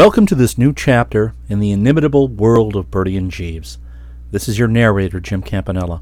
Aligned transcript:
Welcome 0.00 0.24
to 0.28 0.34
this 0.34 0.56
new 0.56 0.72
chapter 0.72 1.34
in 1.50 1.60
the 1.60 1.72
inimitable 1.72 2.26
world 2.26 2.74
of 2.74 2.90
Bertie 2.90 3.18
and 3.18 3.30
Jeeves. 3.30 3.76
This 4.30 4.48
is 4.48 4.58
your 4.58 4.66
narrator, 4.66 5.20
Jim 5.20 5.42
Campanella. 5.42 6.00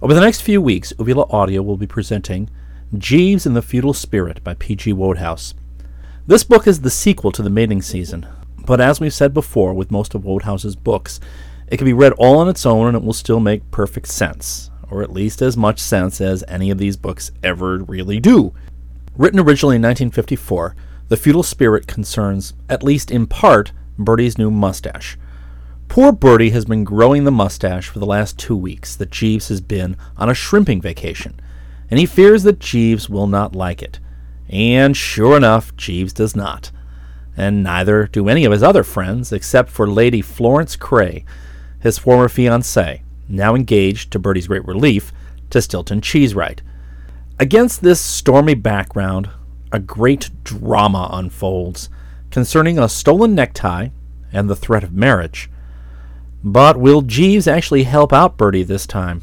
Over 0.00 0.14
the 0.14 0.20
next 0.20 0.42
few 0.42 0.62
weeks, 0.62 0.92
Uvula 0.96 1.26
Audio 1.28 1.60
will 1.60 1.76
be 1.76 1.88
presenting 1.88 2.48
Jeeves 2.96 3.46
and 3.46 3.56
the 3.56 3.62
Feudal 3.62 3.94
Spirit 3.94 4.44
by 4.44 4.54
P.G. 4.54 4.92
Wodehouse. 4.92 5.54
This 6.28 6.44
book 6.44 6.68
is 6.68 6.82
the 6.82 6.88
sequel 6.88 7.32
to 7.32 7.42
The 7.42 7.50
Mating 7.50 7.82
Season, 7.82 8.28
but 8.64 8.80
as 8.80 9.00
we've 9.00 9.12
said 9.12 9.34
before 9.34 9.74
with 9.74 9.90
most 9.90 10.14
of 10.14 10.22
Wodehouse's 10.22 10.76
books, 10.76 11.18
it 11.66 11.78
can 11.78 11.86
be 11.86 11.92
read 11.92 12.12
all 12.12 12.38
on 12.38 12.48
its 12.48 12.64
own 12.64 12.86
and 12.86 12.96
it 12.96 13.02
will 13.02 13.12
still 13.12 13.40
make 13.40 13.72
perfect 13.72 14.06
sense, 14.06 14.70
or 14.88 15.02
at 15.02 15.12
least 15.12 15.42
as 15.42 15.56
much 15.56 15.80
sense 15.80 16.20
as 16.20 16.44
any 16.46 16.70
of 16.70 16.78
these 16.78 16.96
books 16.96 17.32
ever 17.42 17.78
really 17.78 18.20
do. 18.20 18.54
Written 19.16 19.40
originally 19.40 19.74
in 19.74 19.82
1954, 19.82 20.76
the 21.10 21.16
feudal 21.16 21.42
spirit 21.42 21.88
concerns, 21.88 22.54
at 22.68 22.84
least 22.84 23.10
in 23.10 23.26
part, 23.26 23.72
Bertie's 23.98 24.38
new 24.38 24.50
mustache. 24.50 25.18
Poor 25.88 26.12
Bertie 26.12 26.50
has 26.50 26.64
been 26.64 26.84
growing 26.84 27.24
the 27.24 27.32
mustache 27.32 27.88
for 27.88 27.98
the 27.98 28.06
last 28.06 28.38
two 28.38 28.56
weeks 28.56 28.94
that 28.94 29.10
Jeeves 29.10 29.48
has 29.48 29.60
been 29.60 29.96
on 30.16 30.30
a 30.30 30.34
shrimping 30.34 30.80
vacation, 30.80 31.38
and 31.90 31.98
he 31.98 32.06
fears 32.06 32.44
that 32.44 32.60
Jeeves 32.60 33.10
will 33.10 33.26
not 33.26 33.56
like 33.56 33.82
it. 33.82 33.98
And 34.48 34.96
sure 34.96 35.36
enough, 35.36 35.74
Jeeves 35.76 36.12
does 36.12 36.36
not. 36.36 36.70
And 37.36 37.64
neither 37.64 38.06
do 38.06 38.28
any 38.28 38.44
of 38.44 38.52
his 38.52 38.62
other 38.62 38.84
friends, 38.84 39.32
except 39.32 39.68
for 39.68 39.88
Lady 39.88 40.22
Florence 40.22 40.76
Craye, 40.76 41.24
his 41.80 41.98
former 41.98 42.28
fiancée, 42.28 43.00
now 43.28 43.56
engaged, 43.56 44.12
to 44.12 44.20
Bertie's 44.20 44.46
great 44.46 44.64
relief, 44.64 45.12
to 45.50 45.60
Stilton 45.60 46.02
Cheesewright. 46.02 46.60
Against 47.40 47.82
this 47.82 48.00
stormy 48.00 48.54
background, 48.54 49.28
a 49.72 49.78
great 49.78 50.30
drama 50.44 51.08
unfolds 51.12 51.88
concerning 52.30 52.78
a 52.78 52.88
stolen 52.88 53.34
necktie 53.34 53.88
and 54.32 54.48
the 54.48 54.56
threat 54.56 54.84
of 54.84 54.92
marriage. 54.92 55.50
But 56.42 56.78
will 56.78 57.02
Jeeves 57.02 57.46
actually 57.46 57.84
help 57.84 58.12
out 58.12 58.36
Bertie 58.36 58.62
this 58.62 58.86
time, 58.86 59.22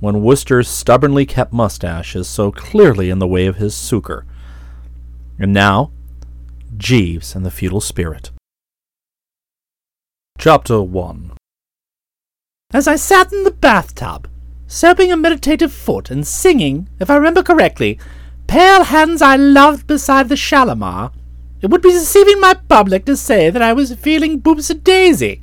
when 0.00 0.22
Wooster's 0.22 0.68
stubbornly 0.68 1.26
kept 1.26 1.52
mustache 1.52 2.14
is 2.14 2.28
so 2.28 2.52
clearly 2.52 3.10
in 3.10 3.18
the 3.18 3.28
way 3.28 3.46
of 3.46 3.56
his 3.56 3.74
succour? 3.74 4.26
And 5.38 5.52
now, 5.52 5.90
Jeeves 6.76 7.34
and 7.34 7.44
the 7.44 7.50
Feudal 7.50 7.80
Spirit. 7.80 8.30
Chapter 10.38 10.82
1 10.82 11.32
As 12.72 12.88
I 12.88 12.96
sat 12.96 13.32
in 13.32 13.44
the 13.44 13.50
bathtub, 13.50 14.28
soaping 14.66 15.12
a 15.12 15.16
meditative 15.16 15.72
foot 15.72 16.10
and 16.10 16.26
singing, 16.26 16.88
if 16.98 17.10
I 17.10 17.16
remember 17.16 17.42
correctly, 17.42 17.98
Pale 18.50 18.82
hands 18.82 19.22
I 19.22 19.36
loved 19.36 19.86
beside 19.86 20.28
the 20.28 20.34
Shalimar, 20.34 21.12
it 21.62 21.70
would 21.70 21.82
be 21.82 21.92
deceiving 21.92 22.40
my 22.40 22.54
public 22.54 23.04
to 23.04 23.16
say 23.16 23.48
that 23.48 23.62
I 23.62 23.72
was 23.72 23.94
feeling 23.94 24.40
boobs 24.40 24.68
a 24.68 24.74
daisy. 24.74 25.40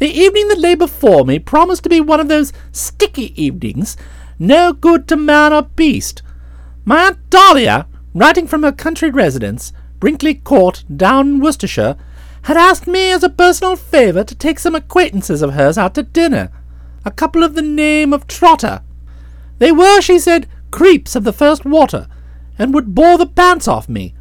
The 0.00 0.10
evening 0.10 0.48
that 0.48 0.58
lay 0.58 0.74
before 0.74 1.24
me 1.24 1.38
promised 1.38 1.84
to 1.84 1.88
be 1.88 1.98
one 1.98 2.20
of 2.20 2.28
those 2.28 2.52
sticky 2.72 3.32
evenings, 3.42 3.96
no 4.38 4.74
good 4.74 5.08
to 5.08 5.16
man 5.16 5.54
or 5.54 5.62
beast. 5.62 6.20
My 6.84 7.06
Aunt 7.06 7.30
Dahlia, 7.30 7.86
writing 8.12 8.46
from 8.46 8.64
her 8.64 8.72
country 8.72 9.08
residence, 9.08 9.72
Brinkley 9.98 10.34
Court, 10.34 10.84
down 10.94 11.26
in 11.28 11.40
Worcestershire, 11.40 11.96
had 12.42 12.58
asked 12.58 12.86
me 12.86 13.12
as 13.12 13.22
a 13.22 13.30
personal 13.30 13.76
favour 13.76 14.24
to 14.24 14.34
take 14.34 14.58
some 14.58 14.74
acquaintances 14.74 15.40
of 15.40 15.54
hers 15.54 15.78
out 15.78 15.94
to 15.94 16.02
dinner, 16.02 16.50
a 17.02 17.10
couple 17.10 17.42
of 17.42 17.54
the 17.54 17.62
name 17.62 18.12
of 18.12 18.26
Trotter. 18.26 18.82
They 19.58 19.72
were, 19.72 20.02
she 20.02 20.18
said, 20.18 20.46
creeps 20.70 21.16
of 21.16 21.24
the 21.24 21.32
first 21.32 21.64
water, 21.64 22.08
and 22.58 22.72
would 22.72 22.94
bore 22.94 23.18
the 23.18 23.26
pants 23.26 23.68
off 23.68 23.88
me. 23.88 24.14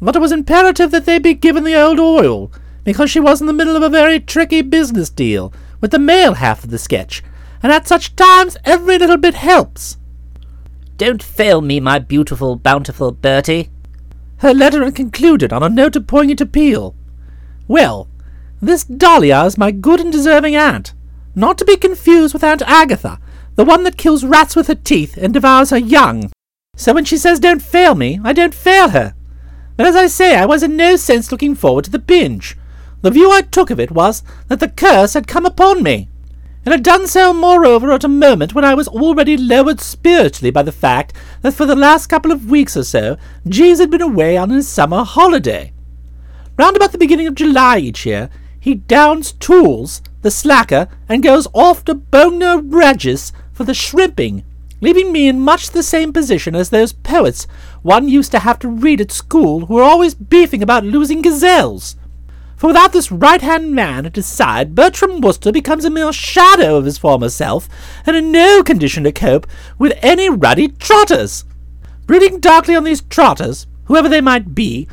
But 0.00 0.16
it 0.16 0.20
was 0.20 0.32
imperative 0.32 0.90
that 0.90 1.06
they 1.06 1.18
be 1.18 1.34
given 1.34 1.64
the 1.64 1.80
old 1.80 1.98
oil, 1.98 2.52
because 2.84 3.10
she 3.10 3.20
was 3.20 3.40
in 3.40 3.46
the 3.46 3.52
middle 3.52 3.76
of 3.76 3.82
a 3.82 3.88
very 3.88 4.20
tricky 4.20 4.62
business 4.62 5.10
deal 5.10 5.52
with 5.80 5.90
the 5.90 5.98
male 5.98 6.34
half 6.34 6.64
of 6.64 6.70
the 6.70 6.78
sketch, 6.78 7.22
and 7.62 7.72
at 7.72 7.86
such 7.88 8.14
times 8.16 8.56
every 8.64 8.98
little 8.98 9.16
bit 9.16 9.34
helps. 9.34 9.96
Don't 10.96 11.22
fail 11.22 11.60
me, 11.60 11.80
my 11.80 11.98
beautiful, 11.98 12.56
bountiful 12.56 13.12
Bertie. 13.12 13.70
Her 14.38 14.54
letter 14.54 14.90
concluded 14.90 15.52
on 15.52 15.62
a 15.62 15.68
note 15.68 15.96
of 15.96 16.06
poignant 16.06 16.40
appeal. 16.40 16.94
Well, 17.68 18.08
this 18.60 18.84
Dahlia 18.84 19.44
is 19.44 19.58
my 19.58 19.70
good 19.70 20.00
and 20.00 20.12
deserving 20.12 20.56
aunt, 20.56 20.94
not 21.34 21.58
to 21.58 21.64
be 21.64 21.76
confused 21.76 22.32
with 22.32 22.44
Aunt 22.44 22.62
Agatha, 22.62 23.18
the 23.56 23.64
one 23.64 23.82
that 23.84 23.98
kills 23.98 24.24
rats 24.24 24.54
with 24.54 24.68
her 24.68 24.74
teeth 24.74 25.16
and 25.16 25.32
devours 25.32 25.70
her 25.70 25.78
young. 25.78 26.30
So 26.76 26.92
when 26.92 27.04
she 27.04 27.16
says 27.16 27.40
don't 27.40 27.62
fail 27.62 27.94
me, 27.94 28.20
I 28.22 28.32
don't 28.32 28.54
fail 28.54 28.90
her. 28.90 29.14
But 29.76 29.86
as 29.86 29.96
I 29.96 30.06
say, 30.06 30.36
I 30.36 30.46
was 30.46 30.62
in 30.62 30.76
no 30.76 30.96
sense 30.96 31.32
looking 31.32 31.54
forward 31.54 31.84
to 31.86 31.90
the 31.90 31.98
binge. 31.98 32.56
The 33.02 33.10
view 33.10 33.30
I 33.30 33.42
took 33.42 33.70
of 33.70 33.80
it 33.80 33.90
was 33.90 34.22
that 34.48 34.60
the 34.60 34.68
curse 34.68 35.14
had 35.14 35.26
come 35.26 35.46
upon 35.46 35.82
me. 35.82 36.08
It 36.64 36.72
had 36.72 36.82
done 36.82 37.06
so, 37.06 37.32
moreover, 37.32 37.92
at 37.92 38.04
a 38.04 38.08
moment 38.08 38.54
when 38.54 38.64
I 38.64 38.74
was 38.74 38.88
already 38.88 39.36
lowered 39.36 39.80
spiritually 39.80 40.50
by 40.50 40.62
the 40.62 40.72
fact 40.72 41.12
that 41.42 41.54
for 41.54 41.64
the 41.64 41.76
last 41.76 42.08
couple 42.08 42.32
of 42.32 42.50
weeks 42.50 42.76
or 42.76 42.82
so, 42.82 43.16
Jeeves 43.48 43.78
had 43.78 43.90
been 43.90 44.02
away 44.02 44.36
on 44.36 44.50
his 44.50 44.66
summer 44.66 45.04
holiday. 45.04 45.72
Round 46.58 46.74
about 46.74 46.92
the 46.92 46.98
beginning 46.98 47.28
of 47.28 47.34
July 47.36 47.78
each 47.78 48.04
year, 48.04 48.30
he 48.58 48.74
downs 48.74 49.32
tools, 49.32 50.02
the 50.22 50.30
slacker, 50.30 50.88
and 51.08 51.22
goes 51.22 51.46
off 51.54 51.84
to 51.84 51.94
Bognor 51.94 52.60
Regis 52.62 53.32
for 53.52 53.62
the 53.62 53.74
shrimping 53.74 54.42
leaving 54.80 55.12
me 55.12 55.28
in 55.28 55.40
much 55.40 55.70
the 55.70 55.82
same 55.82 56.12
position 56.12 56.54
as 56.54 56.70
those 56.70 56.92
poets 56.92 57.46
one 57.82 58.08
used 58.08 58.30
to 58.32 58.40
have 58.40 58.58
to 58.58 58.68
read 58.68 59.00
at 59.00 59.12
school 59.12 59.66
who 59.66 59.74
were 59.74 59.82
always 59.82 60.14
beefing 60.14 60.62
about 60.62 60.84
losing 60.84 61.22
gazelles. 61.22 61.96
For 62.56 62.68
without 62.68 62.92
this 62.92 63.12
right-hand 63.12 63.74
man 63.74 64.06
at 64.06 64.16
his 64.16 64.26
side, 64.26 64.74
Bertram 64.74 65.20
Wooster 65.20 65.52
becomes 65.52 65.84
a 65.84 65.90
mere 65.90 66.12
shadow 66.12 66.76
of 66.76 66.86
his 66.86 66.96
former 66.96 67.28
self, 67.28 67.68
and 68.06 68.16
in 68.16 68.32
no 68.32 68.62
condition 68.62 69.04
to 69.04 69.12
cope 69.12 69.46
with 69.78 69.98
any 70.00 70.30
ruddy 70.30 70.68
trotters. 70.68 71.44
Brooding 72.06 72.40
darkly 72.40 72.74
on 72.74 72.84
these 72.84 73.02
trotters, 73.02 73.66
whoever 73.84 74.08
they 74.08 74.22
might 74.22 74.54
be, 74.54 74.88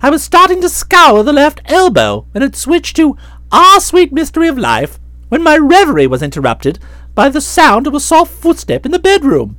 I 0.00 0.08
was 0.08 0.22
starting 0.22 0.60
to 0.60 0.68
scour 0.68 1.24
the 1.24 1.32
left 1.32 1.60
elbow, 1.64 2.26
and 2.32 2.42
had 2.42 2.54
switched 2.54 2.94
to 2.96 3.16
Our 3.50 3.80
Sweet 3.80 4.12
Mystery 4.12 4.46
of 4.46 4.56
Life, 4.56 5.00
when 5.30 5.42
my 5.42 5.56
reverie 5.56 6.06
was 6.06 6.22
interrupted 6.22 6.78
by 7.20 7.28
the 7.28 7.38
sound 7.38 7.86
of 7.86 7.92
a 7.92 8.00
soft 8.00 8.32
footstep 8.32 8.86
in 8.86 8.92
the 8.92 8.98
bedroom. 8.98 9.54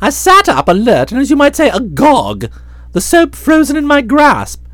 I 0.00 0.08
sat 0.08 0.48
up, 0.48 0.66
alert, 0.66 1.12
and 1.12 1.20
as 1.20 1.28
you 1.28 1.36
might 1.36 1.54
say, 1.54 1.68
agog, 1.68 2.46
the 2.92 3.02
soap 3.02 3.34
frozen 3.34 3.76
in 3.76 3.86
my 3.86 4.00
grasp. 4.00 4.64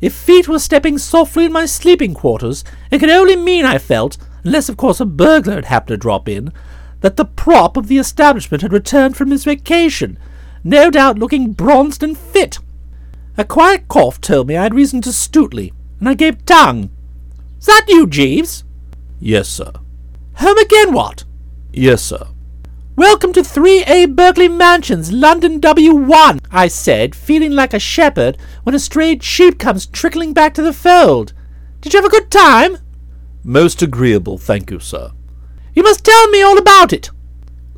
If 0.00 0.12
feet 0.12 0.48
were 0.48 0.58
stepping 0.58 0.98
softly 0.98 1.44
in 1.44 1.52
my 1.52 1.66
sleeping 1.66 2.14
quarters, 2.14 2.64
it 2.90 2.98
could 2.98 3.10
only 3.10 3.36
mean, 3.36 3.64
I 3.64 3.78
felt, 3.78 4.18
unless 4.42 4.68
of 4.68 4.76
course 4.76 4.98
a 4.98 5.04
burglar 5.04 5.54
had 5.54 5.66
happened 5.66 5.90
to 5.90 5.96
drop 5.98 6.28
in, 6.28 6.52
that 7.00 7.16
the 7.16 7.24
prop 7.24 7.76
of 7.76 7.86
the 7.86 7.98
establishment 7.98 8.62
had 8.62 8.72
returned 8.72 9.16
from 9.16 9.30
his 9.30 9.44
vacation, 9.44 10.18
no 10.64 10.90
doubt 10.90 11.20
looking 11.20 11.52
bronzed 11.52 12.02
and 12.02 12.18
fit. 12.18 12.58
A 13.36 13.44
quiet 13.44 13.86
cough 13.86 14.20
told 14.20 14.48
me 14.48 14.56
I 14.56 14.64
had 14.64 14.74
reason 14.74 15.00
to 15.02 15.12
stoutly, 15.12 15.72
and 16.00 16.08
I 16.08 16.14
gave 16.14 16.44
tongue. 16.44 16.90
Is 17.60 17.66
that 17.66 17.84
you, 17.86 18.08
Jeeves? 18.08 18.64
Yes, 19.20 19.48
sir. 19.48 19.70
Home 20.38 20.58
again, 20.58 20.92
what? 20.92 21.22
Yes, 21.72 22.02
sir. 22.02 22.26
Welcome 22.96 23.32
to 23.34 23.42
3A 23.42 24.16
Berkeley 24.16 24.48
Mansions, 24.48 25.12
London 25.12 25.60
W1, 25.60 26.40
I 26.50 26.66
said, 26.66 27.14
feeling 27.14 27.52
like 27.52 27.74
a 27.74 27.78
shepherd 27.78 28.38
when 28.62 28.74
a 28.74 28.78
strayed 28.78 29.22
sheep 29.22 29.58
comes 29.58 29.86
trickling 29.86 30.32
back 30.32 30.54
to 30.54 30.62
the 30.62 30.72
fold. 30.72 31.34
Did 31.82 31.92
you 31.92 32.00
have 32.00 32.06
a 32.06 32.10
good 32.10 32.30
time? 32.30 32.78
Most 33.44 33.82
agreeable, 33.82 34.38
thank 34.38 34.70
you, 34.70 34.80
sir. 34.80 35.12
You 35.74 35.82
must 35.82 36.04
tell 36.04 36.28
me 36.28 36.42
all 36.42 36.58
about 36.58 36.92
it. 36.92 37.10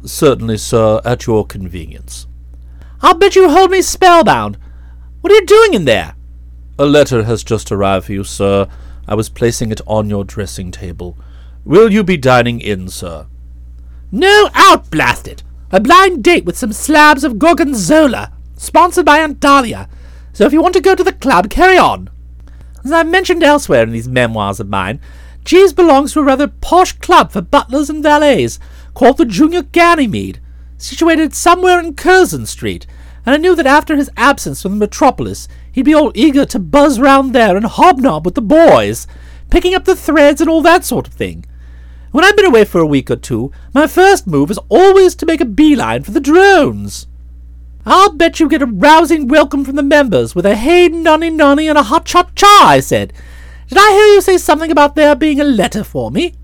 Certainly, 0.05 0.59
sir, 0.59 1.01
at 1.05 1.27
your 1.27 1.45
convenience. 1.45 2.29
I'll 3.03 3.15
bet 3.15 3.35
you 3.35 3.51
hold 3.51 3.73
me 3.73 3.83
spellbound. 3.83 4.57
What 5.21 5.33
are 5.33 5.37
you 5.37 5.47
doing 5.47 5.75
in 5.75 5.85
there? 5.85 6.15
A 6.79 6.87
letter 6.87 7.25
has 7.25 7.43
just 7.43 7.73
arrived 7.73 8.07
for 8.07 8.13
you, 8.13 8.25
sir. 8.25 8.69
I 9.09 9.15
was 9.15 9.29
placing 9.29 9.73
it 9.73 9.81
on 9.87 10.09
your 10.09 10.25
dressing 10.25 10.71
table. 10.71 11.19
Will 11.65 11.93
you 11.93 12.05
be 12.05 12.17
dining 12.17 12.61
in, 12.61 12.89
sir? 12.89 13.27
No, 14.13 14.51
out, 14.55 14.91
blast 14.91 15.29
it! 15.29 15.45
A 15.71 15.79
blind 15.79 16.25
date 16.25 16.45
with 16.45 16.59
some 16.59 16.73
slabs 16.73 17.23
of 17.23 17.39
gorgonzola, 17.39 18.33
sponsored 18.57 19.07
by 19.07 19.21
Aunt 19.21 19.39
Dahlia. 19.39 19.89
So 20.33 20.45
if 20.47 20.53
you 20.53 20.61
want 20.61 20.75
to 20.75 20.81
go 20.81 20.97
to 20.97 21.05
the 21.05 21.13
club, 21.13 21.49
carry 21.49 21.79
on. 21.79 22.11
As 22.85 22.91
I've 22.91 23.09
mentioned 23.09 23.43
elsewhere 23.43 23.85
in 23.85 23.93
these 23.93 24.09
memoirs 24.09 24.59
of 24.59 24.69
mine, 24.69 25.01
Jeeves 25.45 25.73
belongs 25.73 26.13
to 26.13 26.21
a 26.21 26.25
rather 26.25 26.49
posh 26.49 26.93
club 26.95 27.31
for 27.31 27.41
butlers 27.41 27.89
and 27.89 28.03
valets, 28.03 28.59
called 28.95 29.17
the 29.17 29.25
Junior 29.25 29.63
Ganymede, 29.63 30.41
situated 30.77 31.35
somewhere 31.35 31.79
in 31.79 31.95
Curzon 31.95 32.47
Street, 32.47 32.87
and 33.25 33.35
I 33.35 33.39
knew 33.39 33.55
that 33.55 33.67
after 33.67 33.97
his 33.97 34.11
absence 34.17 34.63
from 34.63 34.73
the 34.73 34.79
metropolis, 34.79 35.47
he'd 35.71 35.85
be 35.85 35.95
all 35.95 36.11
eager 36.15 36.45
to 36.47 36.59
buzz 36.59 36.99
round 36.99 37.33
there 37.33 37.57
and 37.57 37.67
hobnob 37.67 38.25
with 38.25 38.35
the 38.35 38.43
boys, 38.43 39.07
picking 39.51 39.75
up 39.75 39.85
the 39.85 39.95
threads 39.95 40.41
and 40.41 40.51
all 40.51 40.63
that 40.63 40.85
sort 40.85 41.07
of 41.07 41.15
thing. 41.15 41.45
When 42.13 42.25
I've 42.25 42.37
been 42.37 42.47
away 42.47 42.65
for 42.65 42.81
a 42.81 42.87
week 42.87 43.09
or 43.11 43.17
two, 43.17 43.53
my 43.73 43.87
first 43.87 44.27
move 44.27 44.51
is 44.51 44.59
always 44.69 45.15
to 45.15 45.27
make 45.27 45.41
a 45.41 45.45
beeline 45.45 46.03
for 46.03 46.11
the 46.11 46.21
drones. 46.21 47.07
I'll 47.87 48.13
bet 48.13 48.41
you 48.41 48.49
get 48.49 48.63
a 48.63 48.67
rousing 48.67 49.29
welcome 49.29 49.65
from 49.65 49.77
the 49.77 49.83
members 49.83 50.35
with 50.35 50.45
a 50.45 50.57
hey 50.57 50.89
nonny 50.89 51.31
nonny 51.31 51.69
and 51.69 51.79
a 51.79 51.85
hot 51.85 52.05
cha 52.05 52.29
cha, 52.35 52.65
I 52.67 52.81
said. 52.81 53.13
Did 53.69 53.79
I 53.79 53.93
hear 53.93 54.15
you 54.15 54.21
say 54.21 54.39
something 54.39 54.73
about 54.73 54.97
there 54.97 55.15
being 55.15 55.41
a 55.41 55.45
letter 55.45 55.85
for 55.85 56.11
me? 56.11 56.35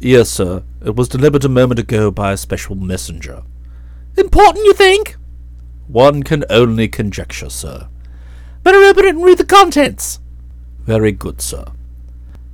Yes, 0.00 0.30
sir. 0.30 0.62
It 0.84 0.96
was 0.96 1.08
delivered 1.08 1.44
a 1.44 1.50
moment 1.50 1.78
ago 1.78 2.10
by 2.10 2.32
a 2.32 2.36
special 2.38 2.74
messenger. 2.74 3.42
Important, 4.16 4.64
you 4.64 4.72
think? 4.72 5.16
One 5.88 6.22
can 6.22 6.44
only 6.48 6.88
conjecture, 6.88 7.50
sir. 7.50 7.88
Better 8.62 8.78
open 8.78 9.04
it 9.04 9.14
and 9.14 9.24
read 9.24 9.38
the 9.38 9.44
contents. 9.44 10.20
Very 10.84 11.12
good, 11.12 11.42
sir. 11.42 11.66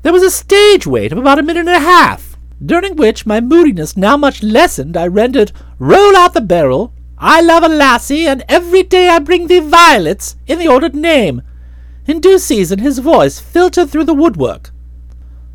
There 0.03 0.13
was 0.13 0.25
a 0.25 0.31
stage 0.31 0.87
wait 0.87 1.13
of 1.13 1.19
about 1.19 1.39
a 1.39 1.43
minute 1.43 1.61
and 1.61 1.69
a 1.69 1.79
half, 1.79 2.32
during 2.65 2.97
which 2.97 3.27
my 3.27 3.41
moodiness 3.41 3.97
now 3.97 4.17
much 4.17 4.43
lessened, 4.43 4.97
I 4.97 5.07
rendered 5.07 5.53
Roll 5.79 6.17
Out 6.17 6.35
the 6.35 6.41
Barrel, 6.41 6.93
I 7.19 7.41
Love 7.41 7.63
a 7.63 7.69
Lassie, 7.69 8.27
and 8.27 8.45
Every 8.49 8.83
Day 8.83 9.09
I 9.09 9.19
Bring 9.19 9.47
Thee 9.47 9.61
Violets 9.61 10.37
in 10.47 10.59
the 10.59 10.69
ordered 10.69 10.95
name. 10.95 11.43
In 12.07 12.21
due 12.21 12.39
season 12.39 12.79
his 12.79 12.99
voice 12.99 13.41
filtered 13.41 13.91
through 13.91 14.05
the 14.05 14.15
woodwork. 14.15 14.71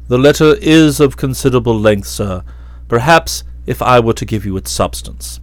The 0.08 0.18
letter 0.18 0.56
is 0.62 1.00
of 1.00 1.18
considerable 1.18 1.78
length, 1.78 2.08
sir. 2.08 2.44
Perhaps 2.88 3.44
if 3.66 3.82
I 3.82 4.00
were 4.00 4.14
to 4.14 4.26
give 4.26 4.46
you 4.46 4.56
its 4.56 4.72
substance. 4.72 5.42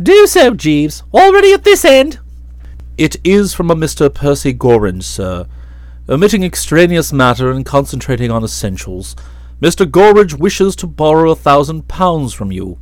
Do 0.00 0.26
so, 0.26 0.54
Jeeves. 0.54 1.02
Already 1.12 1.52
at 1.52 1.64
this 1.64 1.84
end. 1.84 2.20
It 2.96 3.16
is 3.24 3.52
from 3.52 3.70
a 3.70 3.74
Mr. 3.74 4.12
Percy 4.12 4.54
Gorringe, 4.54 5.02
sir. 5.02 5.46
Omitting 6.08 6.44
extraneous 6.44 7.12
matter 7.12 7.50
and 7.50 7.66
concentrating 7.66 8.30
on 8.30 8.44
essentials, 8.44 9.16
Mr. 9.60 9.84
Gorringe 9.84 10.38
wishes 10.38 10.74
to 10.76 10.86
borrow 10.86 11.30
a 11.30 11.36
thousand 11.36 11.86
pounds 11.86 12.32
from 12.32 12.50
you. 12.50 12.78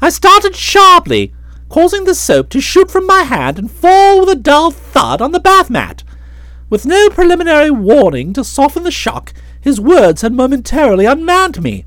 I 0.00 0.10
started 0.10 0.56
sharply, 0.56 1.32
causing 1.68 2.04
the 2.04 2.14
soap 2.14 2.48
to 2.50 2.60
shoot 2.60 2.90
from 2.90 3.06
my 3.06 3.22
hand 3.22 3.58
and 3.58 3.70
fall 3.70 4.20
with 4.20 4.28
a 4.28 4.34
dull 4.34 4.70
thud 4.70 5.22
on 5.22 5.32
the 5.32 5.40
bath 5.40 5.70
mat. 5.70 6.02
With 6.68 6.84
no 6.84 7.08
preliminary 7.10 7.70
warning 7.70 8.32
to 8.32 8.42
soften 8.42 8.82
the 8.82 8.90
shock, 8.90 9.32
his 9.60 9.80
words 9.80 10.22
had 10.22 10.32
momentarily 10.32 11.04
unmanned 11.04 11.62
me. 11.62 11.84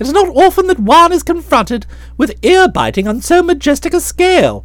It 0.00 0.06
is 0.06 0.12
not 0.12 0.28
often 0.28 0.66
that 0.68 0.80
one 0.80 1.12
is 1.12 1.22
confronted 1.22 1.86
with 2.16 2.42
ear 2.42 2.66
biting 2.66 3.06
on 3.06 3.20
so 3.20 3.42
majestic 3.42 3.92
a 3.92 4.00
scale. 4.00 4.64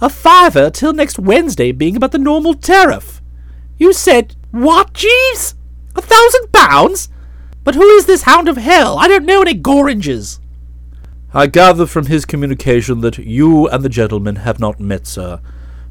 A 0.00 0.08
fiver 0.08 0.70
till 0.70 0.92
next 0.92 1.18
Wednesday 1.18 1.72
being 1.72 1.96
about 1.96 2.12
the 2.12 2.18
normal 2.18 2.54
tariff. 2.54 3.20
You 3.78 3.92
said, 3.92 4.36
what, 4.50 4.92
Jeeves? 4.92 5.54
A 5.96 6.02
thousand 6.02 6.52
pounds? 6.52 7.08
But 7.68 7.74
who 7.74 7.86
is 7.96 8.06
this 8.06 8.22
hound 8.22 8.48
of 8.48 8.56
hell? 8.56 8.96
I 8.98 9.08
don't 9.08 9.26
know 9.26 9.42
any 9.42 9.52
Gorringes. 9.52 10.40
I 11.34 11.46
gather 11.48 11.84
from 11.84 12.06
his 12.06 12.24
communication 12.24 13.02
that 13.02 13.18
you 13.18 13.68
and 13.68 13.84
the 13.84 13.90
gentleman 13.90 14.36
have 14.36 14.58
not 14.58 14.80
met, 14.80 15.06
sir, 15.06 15.42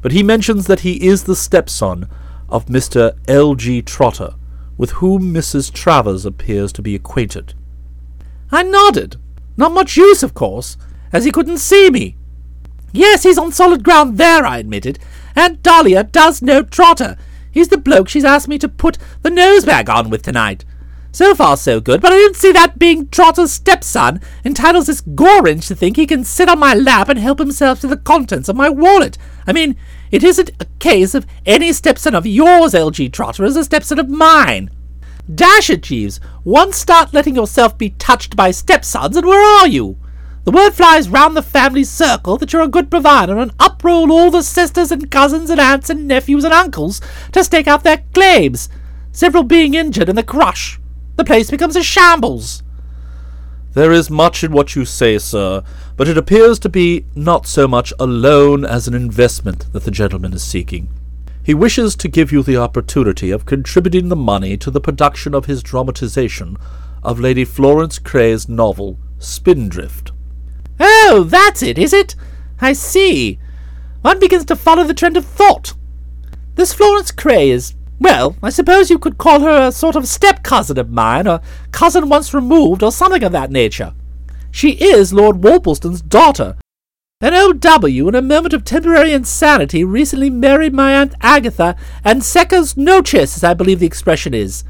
but 0.02 0.10
he 0.10 0.24
mentions 0.24 0.66
that 0.66 0.80
he 0.80 1.06
is 1.06 1.22
the 1.22 1.36
stepson 1.36 2.08
of 2.48 2.66
Mr. 2.66 3.16
L. 3.28 3.54
G. 3.54 3.80
Trotter, 3.80 4.34
with 4.76 4.90
whom 4.90 5.32
Mrs. 5.32 5.72
Travers 5.72 6.26
appears 6.26 6.72
to 6.72 6.82
be 6.82 6.96
acquainted. 6.96 7.54
I 8.50 8.64
nodded. 8.64 9.14
Not 9.56 9.70
much 9.70 9.96
use, 9.96 10.24
of 10.24 10.34
course, 10.34 10.76
as 11.12 11.24
he 11.24 11.30
couldn't 11.30 11.58
see 11.58 11.90
me. 11.90 12.16
Yes, 12.90 13.22
he's 13.22 13.38
on 13.38 13.52
solid 13.52 13.84
ground 13.84 14.18
there, 14.18 14.44
I 14.44 14.58
admitted. 14.58 14.98
Aunt 15.36 15.62
Dahlia 15.62 16.02
does 16.02 16.42
know 16.42 16.64
Trotter. 16.64 17.16
He's 17.52 17.68
the 17.68 17.78
bloke 17.78 18.08
she's 18.08 18.24
asked 18.24 18.48
me 18.48 18.58
to 18.58 18.68
put 18.68 18.98
the 19.22 19.30
nosebag 19.30 19.88
on 19.88 20.10
with 20.10 20.24
tonight. 20.24 20.64
So 21.18 21.34
far, 21.34 21.56
so 21.56 21.80
good, 21.80 22.00
but 22.00 22.12
I 22.12 22.16
don't 22.16 22.36
see 22.36 22.52
that 22.52 22.78
being 22.78 23.08
Trotter's 23.08 23.50
stepson 23.50 24.20
entitles 24.44 24.86
this 24.86 25.00
Gorringe 25.00 25.66
to 25.66 25.74
think 25.74 25.96
he 25.96 26.06
can 26.06 26.22
sit 26.22 26.48
on 26.48 26.60
my 26.60 26.74
lap 26.74 27.08
and 27.08 27.18
help 27.18 27.40
himself 27.40 27.80
to 27.80 27.88
the 27.88 27.96
contents 27.96 28.48
of 28.48 28.54
my 28.54 28.68
wallet. 28.68 29.18
I 29.44 29.52
mean, 29.52 29.74
it 30.12 30.22
isn't 30.22 30.52
a 30.60 30.66
case 30.78 31.16
of 31.16 31.26
any 31.44 31.72
stepson 31.72 32.14
of 32.14 32.24
yours, 32.24 32.72
L.G. 32.72 33.08
Trotter, 33.08 33.44
as 33.44 33.56
a 33.56 33.64
stepson 33.64 33.98
of 33.98 34.08
mine. 34.08 34.70
Dash 35.34 35.70
it, 35.70 35.82
Jeeves. 35.82 36.20
Once 36.44 36.76
start 36.76 37.12
letting 37.12 37.34
yourself 37.34 37.76
be 37.76 37.90
touched 37.90 38.36
by 38.36 38.52
stepsons, 38.52 39.16
and 39.16 39.26
where 39.26 39.60
are 39.60 39.66
you? 39.66 39.96
The 40.44 40.52
word 40.52 40.70
flies 40.70 41.08
round 41.08 41.36
the 41.36 41.42
family 41.42 41.82
circle 41.82 42.36
that 42.36 42.52
you're 42.52 42.62
a 42.62 42.68
good 42.68 42.92
provider, 42.92 43.38
and 43.38 43.50
uproll 43.58 44.12
all 44.12 44.30
the 44.30 44.42
sisters 44.42 44.92
and 44.92 45.10
cousins 45.10 45.50
and 45.50 45.58
aunts 45.58 45.90
and 45.90 46.06
nephews 46.06 46.44
and 46.44 46.54
uncles 46.54 47.00
to 47.32 47.42
stake 47.42 47.66
out 47.66 47.82
their 47.82 48.04
claims, 48.14 48.68
several 49.10 49.42
being 49.42 49.74
injured 49.74 50.08
in 50.08 50.14
the 50.14 50.22
crush. 50.22 50.77
The 51.18 51.24
place 51.24 51.50
becomes 51.50 51.74
a 51.74 51.82
shambles. 51.82 52.62
There 53.72 53.90
is 53.90 54.08
much 54.08 54.44
in 54.44 54.52
what 54.52 54.76
you 54.76 54.84
say, 54.84 55.18
sir, 55.18 55.64
but 55.96 56.06
it 56.06 56.16
appears 56.16 56.60
to 56.60 56.68
be 56.68 57.06
not 57.16 57.44
so 57.44 57.66
much 57.66 57.92
a 57.98 58.06
loan 58.06 58.64
as 58.64 58.86
an 58.86 58.94
investment 58.94 59.72
that 59.72 59.82
the 59.82 59.90
gentleman 59.90 60.32
is 60.32 60.44
seeking. 60.44 60.88
He 61.42 61.54
wishes 61.54 61.96
to 61.96 62.08
give 62.08 62.30
you 62.30 62.44
the 62.44 62.56
opportunity 62.56 63.32
of 63.32 63.46
contributing 63.46 64.10
the 64.10 64.14
money 64.14 64.56
to 64.58 64.70
the 64.70 64.80
production 64.80 65.34
of 65.34 65.46
his 65.46 65.60
dramatization 65.60 66.56
of 67.02 67.18
Lady 67.18 67.44
Florence 67.44 67.98
Craye's 67.98 68.48
novel, 68.48 68.96
Spindrift. 69.18 70.12
Oh, 70.78 71.26
that's 71.28 71.64
it, 71.64 71.78
is 71.78 71.92
it? 71.92 72.14
I 72.60 72.74
see. 72.74 73.40
One 74.02 74.20
begins 74.20 74.44
to 74.44 74.54
follow 74.54 74.84
the 74.84 74.94
trend 74.94 75.16
of 75.16 75.24
thought. 75.24 75.74
This 76.54 76.72
Florence 76.72 77.10
Craye 77.10 77.50
is, 77.50 77.74
well, 78.00 78.36
I 78.42 78.50
suppose 78.50 78.90
you 78.90 78.98
could 78.98 79.18
call 79.18 79.40
her 79.40 79.68
a 79.68 79.72
sort 79.72 79.96
of 79.96 80.06
step 80.06 80.42
cousin 80.42 80.78
of 80.78 80.90
mine, 80.90 81.26
or 81.26 81.40
cousin 81.72 82.08
once 82.08 82.32
removed, 82.32 82.82
or 82.82 82.92
something 82.92 83.22
of 83.24 83.32
that 83.32 83.50
nature. 83.50 83.94
She 84.50 84.72
is 84.72 85.12
Lord 85.12 85.42
Worplesdon's 85.42 86.00
daughter. 86.00 86.56
An 87.20 87.34
O.W., 87.34 88.08
in 88.08 88.14
a 88.14 88.22
moment 88.22 88.54
of 88.54 88.64
temporary 88.64 89.12
insanity, 89.12 89.82
recently 89.82 90.30
married 90.30 90.72
my 90.72 90.94
Aunt 90.94 91.14
Agatha 91.20 91.76
and 92.04 92.22
secas 92.22 92.76
noches, 92.76 93.36
as 93.36 93.42
I 93.42 93.54
believe 93.54 93.80
the 93.80 93.86
expression 93.86 94.34
is. 94.34 94.62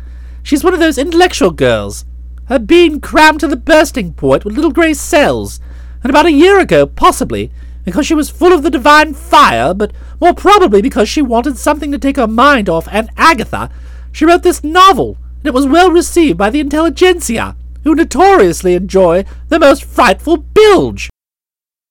She's 0.42 0.64
one 0.64 0.72
of 0.72 0.80
those 0.80 0.96
intellectual 0.96 1.50
girls. 1.50 2.06
Her 2.46 2.58
being 2.58 3.02
crammed 3.02 3.40
to 3.40 3.48
the 3.48 3.56
bursting 3.56 4.14
point 4.14 4.46
with 4.46 4.54
little 4.54 4.72
grey 4.72 4.94
cells, 4.94 5.60
and 6.02 6.08
about 6.08 6.24
a 6.24 6.32
year 6.32 6.58
ago, 6.58 6.86
possibly, 6.86 7.52
because 7.88 8.06
she 8.06 8.14
was 8.14 8.28
full 8.28 8.52
of 8.52 8.62
the 8.62 8.70
divine 8.70 9.14
fire, 9.14 9.72
but 9.72 9.92
more 10.20 10.34
probably 10.34 10.82
because 10.82 11.08
she 11.08 11.22
wanted 11.22 11.56
something 11.56 11.90
to 11.90 11.98
take 11.98 12.16
her 12.16 12.26
mind 12.26 12.68
off 12.68 12.86
Aunt 12.88 13.08
Agatha, 13.16 13.70
she 14.12 14.26
wrote 14.26 14.42
this 14.42 14.62
novel, 14.62 15.16
and 15.38 15.46
it 15.46 15.54
was 15.54 15.66
well 15.66 15.90
received 15.90 16.36
by 16.36 16.50
the 16.50 16.60
intelligentsia, 16.60 17.56
who 17.84 17.94
notoriously 17.94 18.74
enjoy 18.74 19.24
the 19.48 19.58
most 19.58 19.84
frightful 19.84 20.36
bilge. 20.36 21.08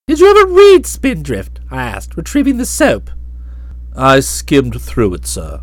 Did 0.08 0.20
you 0.20 0.30
ever 0.30 0.54
read 0.54 0.86
Spindrift? 0.86 1.60
I 1.72 1.82
asked, 1.82 2.16
retrieving 2.16 2.58
the 2.58 2.66
soap. 2.66 3.10
I 3.96 4.20
skimmed 4.20 4.80
through 4.80 5.16
it, 5.16 5.26
sir. 5.26 5.62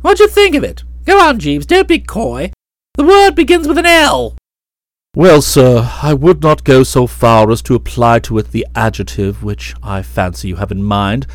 What'd 0.00 0.20
you 0.20 0.28
think 0.28 0.54
of 0.54 0.64
it? 0.64 0.84
Go 1.04 1.20
on, 1.20 1.38
Jeeves, 1.38 1.66
don't 1.66 1.86
be 1.86 1.98
coy. 1.98 2.52
The 2.94 3.04
word 3.04 3.34
begins 3.34 3.68
with 3.68 3.78
an 3.78 3.86
L. 3.86 4.34
Well, 5.18 5.42
sir, 5.42 5.90
I 6.00 6.14
would 6.14 6.42
not 6.42 6.62
go 6.62 6.84
so 6.84 7.08
far 7.08 7.50
as 7.50 7.60
to 7.62 7.74
apply 7.74 8.20
to 8.20 8.38
it 8.38 8.52
the 8.52 8.64
adjective 8.76 9.42
which 9.42 9.74
I 9.82 10.00
fancy 10.00 10.46
you 10.46 10.54
have 10.54 10.70
in 10.70 10.84
mind, 10.84 11.26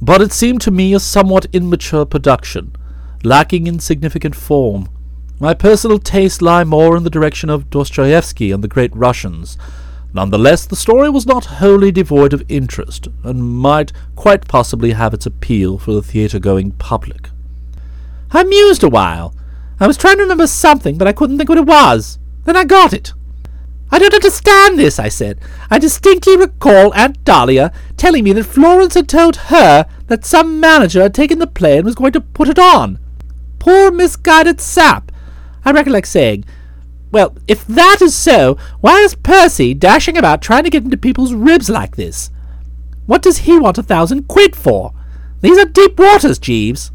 but 0.00 0.22
it 0.22 0.32
seemed 0.32 0.62
to 0.62 0.70
me 0.70 0.94
a 0.94 0.98
somewhat 0.98 1.44
immature 1.52 2.06
production, 2.06 2.74
lacking 3.22 3.66
in 3.66 3.78
significant 3.78 4.34
form. 4.34 4.88
My 5.38 5.52
personal 5.52 5.98
tastes 5.98 6.40
lie 6.40 6.64
more 6.64 6.96
in 6.96 7.04
the 7.04 7.10
direction 7.10 7.50
of 7.50 7.68
Dostoevsky 7.68 8.52
and 8.52 8.64
the 8.64 8.68
great 8.68 8.96
Russians. 8.96 9.58
None 10.14 10.30
the 10.30 10.38
less, 10.38 10.64
the 10.64 10.74
story 10.74 11.10
was 11.10 11.26
not 11.26 11.44
wholly 11.60 11.92
devoid 11.92 12.32
of 12.32 12.42
interest, 12.48 13.08
and 13.22 13.44
might 13.44 13.92
quite 14.14 14.48
possibly 14.48 14.92
have 14.92 15.12
its 15.12 15.26
appeal 15.26 15.76
for 15.76 15.92
the 15.92 16.00
theatre-going 16.00 16.70
public. 16.72 17.28
I 18.30 18.44
mused 18.44 18.82
a 18.82 18.88
while. 18.88 19.34
I 19.78 19.86
was 19.86 19.98
trying 19.98 20.16
to 20.16 20.22
remember 20.22 20.46
something, 20.46 20.96
but 20.96 21.06
I 21.06 21.12
couldn't 21.12 21.36
think 21.36 21.50
what 21.50 21.58
it 21.58 21.66
was. 21.66 22.18
Then 22.44 22.56
I 22.56 22.64
got 22.64 22.94
it. 22.94 23.12
I 23.90 23.98
don't 23.98 24.14
understand 24.14 24.78
this, 24.78 24.98
I 24.98 25.08
said. 25.08 25.38
I 25.70 25.78
distinctly 25.78 26.36
recall 26.36 26.92
Aunt 26.94 27.24
Dahlia 27.24 27.72
telling 27.96 28.24
me 28.24 28.32
that 28.32 28.44
Florence 28.44 28.94
had 28.94 29.08
told 29.08 29.36
her 29.36 29.86
that 30.08 30.24
some 30.24 30.58
manager 30.58 31.02
had 31.02 31.14
taken 31.14 31.38
the 31.38 31.46
play 31.46 31.76
and 31.76 31.84
was 31.84 31.94
going 31.94 32.12
to 32.12 32.20
put 32.20 32.48
it 32.48 32.58
on. 32.58 32.98
Poor 33.58 33.90
misguided 33.90 34.60
sap. 34.60 35.12
I 35.64 35.70
recollect 35.70 36.08
saying, 36.08 36.44
Well, 37.12 37.36
if 37.46 37.66
that 37.66 37.98
is 38.02 38.14
so, 38.14 38.56
why 38.80 38.98
is 39.00 39.14
Percy 39.14 39.74
dashing 39.74 40.16
about 40.16 40.42
trying 40.42 40.64
to 40.64 40.70
get 40.70 40.84
into 40.84 40.96
people's 40.96 41.34
ribs 41.34 41.70
like 41.70 41.96
this? 41.96 42.30
What 43.06 43.22
does 43.22 43.38
he 43.38 43.58
want 43.58 43.78
a 43.78 43.82
thousand 43.82 44.26
quid 44.26 44.56
for? 44.56 44.92
These 45.40 45.58
are 45.58 45.64
deep 45.64 45.98
waters, 45.98 46.38
Jeeves. 46.38 46.90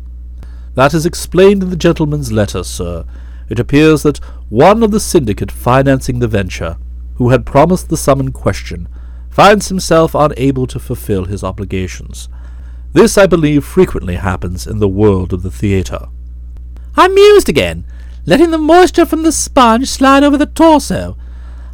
That 0.75 0.93
is 0.93 1.05
explained 1.05 1.63
in 1.63 1.69
the 1.69 1.75
gentleman's 1.75 2.31
letter, 2.31 2.63
sir. 2.63 3.05
It 3.49 3.59
appears 3.59 4.03
that 4.03 4.19
one 4.51 4.83
of 4.83 4.91
the 4.91 4.99
syndicate 4.99 5.49
financing 5.49 6.19
the 6.19 6.27
venture, 6.27 6.75
who 7.15 7.29
had 7.29 7.45
promised 7.45 7.87
the 7.87 7.95
sum 7.95 8.19
in 8.19 8.33
question, 8.33 8.85
finds 9.29 9.69
himself 9.69 10.13
unable 10.13 10.67
to 10.67 10.77
fulfill 10.77 11.23
his 11.23 11.41
obligations. 11.41 12.27
This, 12.91 13.17
I 13.17 13.27
believe, 13.27 13.63
frequently 13.63 14.17
happens 14.17 14.67
in 14.67 14.79
the 14.79 14.89
world 14.89 15.31
of 15.31 15.43
the 15.43 15.49
theatre. 15.49 16.09
I 16.97 17.07
mused 17.07 17.47
again, 17.47 17.85
letting 18.25 18.51
the 18.51 18.57
moisture 18.57 19.05
from 19.05 19.23
the 19.23 19.31
sponge 19.31 19.87
slide 19.87 20.21
over 20.21 20.37
the 20.37 20.47
torso. 20.47 21.15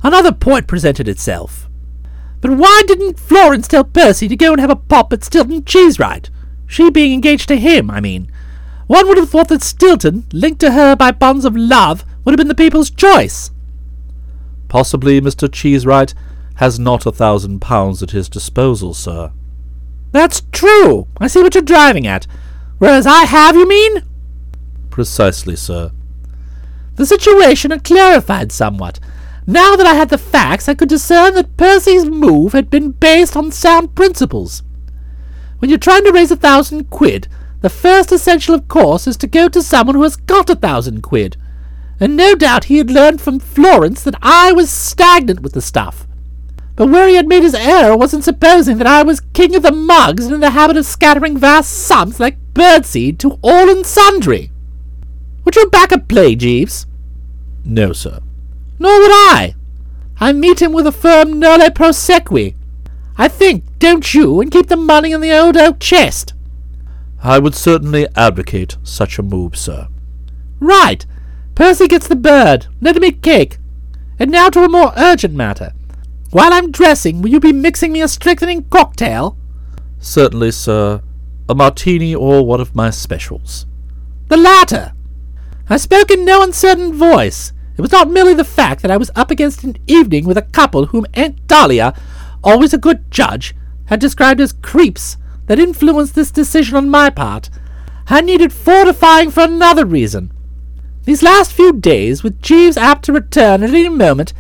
Another 0.04 0.32
point 0.32 0.68
presented 0.68 1.08
itself. 1.08 1.68
But 2.42 2.52
why 2.52 2.84
didn't 2.86 3.20
Florence 3.20 3.68
tell 3.68 3.86
Percy 3.86 4.28
to 4.28 4.36
go 4.36 4.52
and 4.52 4.62
have 4.62 4.70
a 4.70 4.76
pop 4.76 5.12
at 5.12 5.24
Stilton 5.24 5.64
Cheesewright? 5.64 6.30
She 6.68 6.92
being 6.92 7.12
engaged 7.12 7.48
to 7.48 7.56
him, 7.56 7.90
I 7.90 8.02
mean. 8.02 8.32
One 8.86 9.08
would 9.08 9.18
have 9.18 9.32
thought 9.32 9.48
that 9.48 9.64
Stilton, 9.64 10.28
linked 10.32 10.60
to 10.60 10.74
her 10.74 10.96
by 10.96 11.10
bonds 11.10 11.44
of 11.44 11.56
love, 11.58 12.06
would 12.28 12.34
have 12.34 12.38
been 12.40 12.50
the 12.50 12.56
people's 12.56 12.90
choice. 12.90 13.52
Possibly 14.68 15.22
Mr. 15.22 15.48
Cheesewright 15.48 16.14
has 16.56 16.78
not 16.78 17.06
a 17.06 17.12
thousand 17.14 17.62
pounds 17.62 18.04
at 18.04 18.12
his 18.12 18.28
disposal, 18.28 18.94
sir. 18.94 19.32
That's 20.12 20.42
true. 20.52 21.08
I 21.22 21.28
see 21.28 21.42
what 21.42 21.56
you're 21.56 21.64
driving 21.64 22.06
at. 22.06 22.28
Whereas 22.80 23.08
I 23.08 23.24
have, 23.24 23.56
you 23.56 23.66
mean? 23.66 24.04
Precisely, 24.90 25.56
sir. 25.56 25.94
The 26.96 27.06
situation 27.06 27.72
had 27.72 27.86
clarified 27.86 28.52
somewhat. 28.52 29.00
Now 29.48 29.78
that 29.78 29.88
I 29.88 29.94
had 29.94 30.10
the 30.10 30.18
facts, 30.18 30.68
I 30.68 30.74
could 30.74 30.90
discern 30.90 31.34
that 31.36 31.56
Percy's 31.56 32.04
move 32.04 32.52
had 32.52 32.70
been 32.70 32.92
based 32.92 33.38
on 33.38 33.54
sound 33.54 33.96
principles. 33.96 34.64
When 35.60 35.70
you're 35.70 35.80
trying 35.80 36.04
to 36.04 36.12
raise 36.12 36.32
a 36.32 36.36
thousand 36.36 36.90
quid, 36.90 37.30
the 37.62 37.70
first 37.70 38.12
essential, 38.12 38.54
of 38.54 38.68
course, 38.68 39.08
is 39.08 39.16
to 39.16 39.28
go 39.28 39.48
to 39.48 39.64
someone 39.64 39.96
who 39.96 40.04
has 40.04 40.18
got 40.18 40.50
a 40.50 40.56
thousand 40.56 41.04
quid. 41.04 41.38
And 42.00 42.16
no 42.16 42.36
doubt 42.36 42.66
he 42.66 42.78
had 42.78 42.92
learned 42.92 43.22
from 43.22 43.40
Florence 43.40 44.04
that 44.04 44.16
I 44.22 44.52
was 44.52 44.70
stagnant 44.70 45.42
with 45.42 45.54
the 45.54 45.62
stuff. 45.62 46.08
But 46.76 46.90
where 46.90 47.08
he 47.08 47.16
had 47.16 47.28
made 47.28 47.42
his 47.42 47.56
error 47.56 47.98
was 47.98 48.14
in 48.14 48.22
supposing 48.22 48.78
that 48.78 48.86
I 48.88 49.02
was 49.02 49.22
king 49.34 49.56
of 49.56 49.64
the 49.64 49.72
mugs 49.72 50.26
and 50.26 50.36
in 50.36 50.42
the 50.42 50.52
habit 50.52 50.78
of 50.78 50.86
scattering 50.86 51.36
vast 51.38 51.72
sums 51.72 52.20
like 52.20 52.38
birdseed 52.54 53.18
to 53.20 53.40
all 53.42 53.70
and 53.70 53.86
sundry. 53.86 54.52
Would 55.44 55.56
you 55.56 55.70
back 55.70 55.92
a 55.92 55.98
play, 55.98 56.36
Jeeves? 56.36 56.86
No, 57.66 57.94
sir. 57.94 58.20
Nor 58.78 59.00
would 59.00 59.12
I. 59.12 59.56
I 60.20 60.34
meet 60.34 60.62
him 60.62 60.72
with 60.72 60.86
a 60.86 60.92
firm 60.92 61.40
nolle 61.40 61.70
prosequi. 61.70 62.56
I 63.18 63.28
think, 63.28 63.64
don't 63.80 64.14
you, 64.14 64.40
and 64.40 64.52
keep 64.52 64.68
the 64.68 64.78
money 64.78 65.12
in 65.12 65.22
the 65.22 65.36
old 65.36 65.58
oak 65.58 65.80
chest. 65.80 66.34
I 67.24 67.40
would 67.40 67.56
certainly 67.56 68.08
advocate 68.16 68.78
such 68.84 69.18
a 69.18 69.24
move, 69.24 69.58
sir. 69.58 69.88
Right. 70.60 71.06
Percy 71.58 71.88
gets 71.88 72.08
the 72.08 72.16
bird. 72.16 72.68
Let 72.82 72.96
him 72.96 73.04
eat 73.04 73.24
cake. 73.24 73.58
And 74.20 74.30
now 74.30 74.48
to 74.50 74.64
a 74.64 74.70
more 74.70 74.94
urgent 74.96 75.34
matter. 75.34 75.74
While 76.30 76.54
I'm 76.54 76.72
dressing, 76.72 77.20
will 77.20 77.32
you 77.32 77.40
be 77.40 77.52
mixing 77.52 77.92
me 77.92 78.04
a 78.04 78.08
strengthening 78.08 78.66
cocktail? 78.66 79.36
Certainly, 79.98 80.52
sir. 80.52 81.02
A 81.50 81.56
martini 81.56 82.14
or 82.14 82.46
one 82.46 82.62
of 82.62 82.76
my 82.76 82.92
specials. 82.92 83.66
The 84.28 84.38
latter. 84.38 84.94
I 85.68 85.78
spoke 85.78 86.12
in 86.12 86.26
no 86.26 86.44
uncertain 86.44 86.94
voice. 86.94 87.54
It 87.76 87.82
was 87.82 87.92
not 87.92 88.12
merely 88.12 88.36
the 88.36 88.46
fact 88.46 88.84
that 88.84 88.92
I 88.92 88.98
was 88.98 89.10
up 89.16 89.32
against 89.32 89.64
an 89.64 89.78
evening 89.88 90.28
with 90.28 90.38
a 90.38 90.44
couple 90.44 90.86
whom 90.86 91.08
Aunt 91.16 91.48
Dahlia, 91.48 92.00
always 92.44 92.72
a 92.76 92.78
good 92.78 93.10
judge, 93.10 93.56
had 93.86 94.00
described 94.00 94.42
as 94.42 94.54
creeps 94.54 95.18
that 95.48 95.58
influenced 95.58 96.14
this 96.14 96.30
decision 96.30 96.78
on 96.78 96.88
my 96.88 97.10
part. 97.10 97.50
I 98.10 98.22
needed 98.22 98.54
fortifying 98.54 99.32
for 99.32 99.42
another 99.42 99.88
reason. 99.88 100.32
These 101.08 101.24
last 101.24 101.54
few 101.54 101.72
days, 101.72 102.22
with 102.22 102.42
Jeeves 102.42 102.76
apt 102.76 103.06
to 103.06 103.14
return 103.14 103.64
at 103.64 103.70
any 103.70 103.88
moment, 103.88 104.34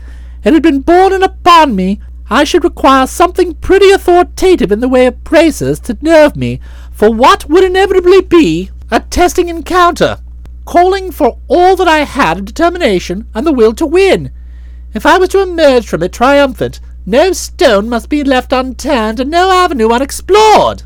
it 0.43 0.51
had 0.51 0.61
been 0.61 0.81
borne 0.81 1.13
in 1.13 1.23
upon 1.23 1.77
me 1.77 2.01
I 2.29 2.43
should 2.43 2.65
require 2.65 3.07
something 3.07 3.55
pretty 3.55 3.89
authoritative 3.91 4.69
in 4.69 4.81
the 4.81 4.89
way 4.89 5.05
of 5.05 5.23
braces 5.23 5.79
to 5.79 5.97
nerve 6.01 6.35
me 6.35 6.59
for 6.91 7.09
what 7.09 7.49
would 7.49 7.63
inevitably 7.63 8.19
be 8.19 8.69
a 8.91 8.99
testing 8.99 9.47
encounter, 9.47 10.17
calling 10.65 11.09
for 11.09 11.39
all 11.47 11.77
that 11.77 11.87
I 11.87 11.99
had 11.99 12.39
of 12.39 12.43
determination 12.43 13.29
and 13.33 13.47
the 13.47 13.53
will 13.53 13.71
to 13.75 13.85
win. 13.85 14.33
If 14.93 15.05
I 15.05 15.17
was 15.17 15.29
to 15.29 15.41
emerge 15.41 15.87
from 15.87 16.03
it 16.03 16.11
triumphant, 16.11 16.81
no 17.05 17.31
stone 17.31 17.87
must 17.87 18.09
be 18.09 18.25
left 18.25 18.51
unturned 18.51 19.21
and 19.21 19.31
no 19.31 19.51
avenue 19.51 19.87
unexplored. 19.87 20.83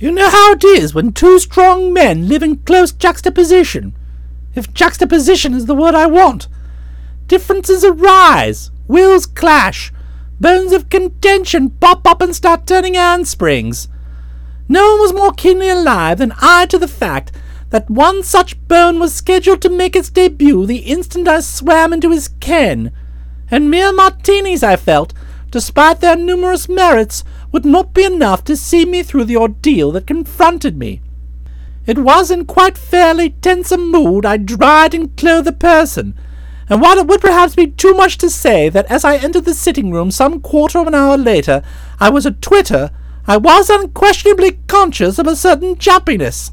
You 0.00 0.10
know 0.10 0.28
how 0.28 0.54
it 0.54 0.64
is 0.64 0.92
when 0.92 1.12
two 1.12 1.38
strong 1.38 1.92
men 1.92 2.26
live 2.26 2.42
in 2.42 2.56
close 2.64 2.90
juxtaposition. 2.90 3.94
If 4.54 4.72
juxtaposition 4.74 5.54
is 5.54 5.66
the 5.66 5.74
word 5.74 5.94
I 5.94 6.06
want. 6.06 6.48
Differences 7.26 7.84
arise, 7.84 8.70
wills 8.86 9.26
clash, 9.26 9.92
bones 10.40 10.72
of 10.72 10.88
contention 10.88 11.70
pop 11.70 12.06
up 12.06 12.20
and 12.20 12.34
start 12.34 12.66
turning 12.66 12.94
handsprings. 12.94 13.88
No 14.68 14.92
one 14.92 15.00
was 15.00 15.14
more 15.14 15.32
keenly 15.32 15.68
alive 15.68 16.18
than 16.18 16.32
I 16.40 16.66
to 16.66 16.78
the 16.78 16.88
fact 16.88 17.32
that 17.70 17.90
one 17.90 18.22
such 18.22 18.66
bone 18.66 18.98
was 18.98 19.14
scheduled 19.14 19.60
to 19.62 19.68
make 19.68 19.94
its 19.94 20.10
debut 20.10 20.64
the 20.64 20.78
instant 20.78 21.28
I 21.28 21.40
swam 21.40 21.92
into 21.92 22.10
his 22.10 22.28
ken, 22.40 22.92
and 23.50 23.70
mere 23.70 23.92
martinis, 23.92 24.62
I 24.62 24.76
felt, 24.76 25.12
despite 25.50 26.00
their 26.00 26.16
numerous 26.16 26.68
merits, 26.68 27.24
would 27.52 27.64
not 27.64 27.94
be 27.94 28.04
enough 28.04 28.44
to 28.44 28.56
see 28.56 28.84
me 28.84 29.02
through 29.02 29.24
the 29.24 29.36
ordeal 29.36 29.92
that 29.92 30.06
confronted 30.06 30.76
me. 30.76 31.00
It 31.88 31.96
was 31.96 32.30
in 32.30 32.44
quite 32.44 32.76
fairly 32.76 33.30
tense 33.30 33.72
a 33.72 33.78
mood 33.78 34.26
I 34.26 34.36
dried 34.36 34.92
and 34.92 35.16
clothed 35.16 35.46
the 35.46 35.52
person, 35.52 36.14
and 36.68 36.82
while 36.82 36.98
it 36.98 37.06
would 37.06 37.22
perhaps 37.22 37.54
be 37.54 37.66
too 37.66 37.94
much 37.94 38.18
to 38.18 38.28
say 38.28 38.68
that 38.68 38.84
as 38.90 39.06
I 39.06 39.16
entered 39.16 39.46
the 39.46 39.54
sitting 39.54 39.90
room 39.90 40.10
some 40.10 40.42
quarter 40.42 40.80
of 40.80 40.86
an 40.86 40.94
hour 40.94 41.16
later 41.16 41.62
I 41.98 42.10
was 42.10 42.26
a 42.26 42.32
twitter, 42.32 42.90
I 43.26 43.38
was 43.38 43.70
unquestionably 43.70 44.58
conscious 44.66 45.18
of 45.18 45.26
a 45.26 45.34
certain 45.34 45.76
jumpiness. 45.76 46.50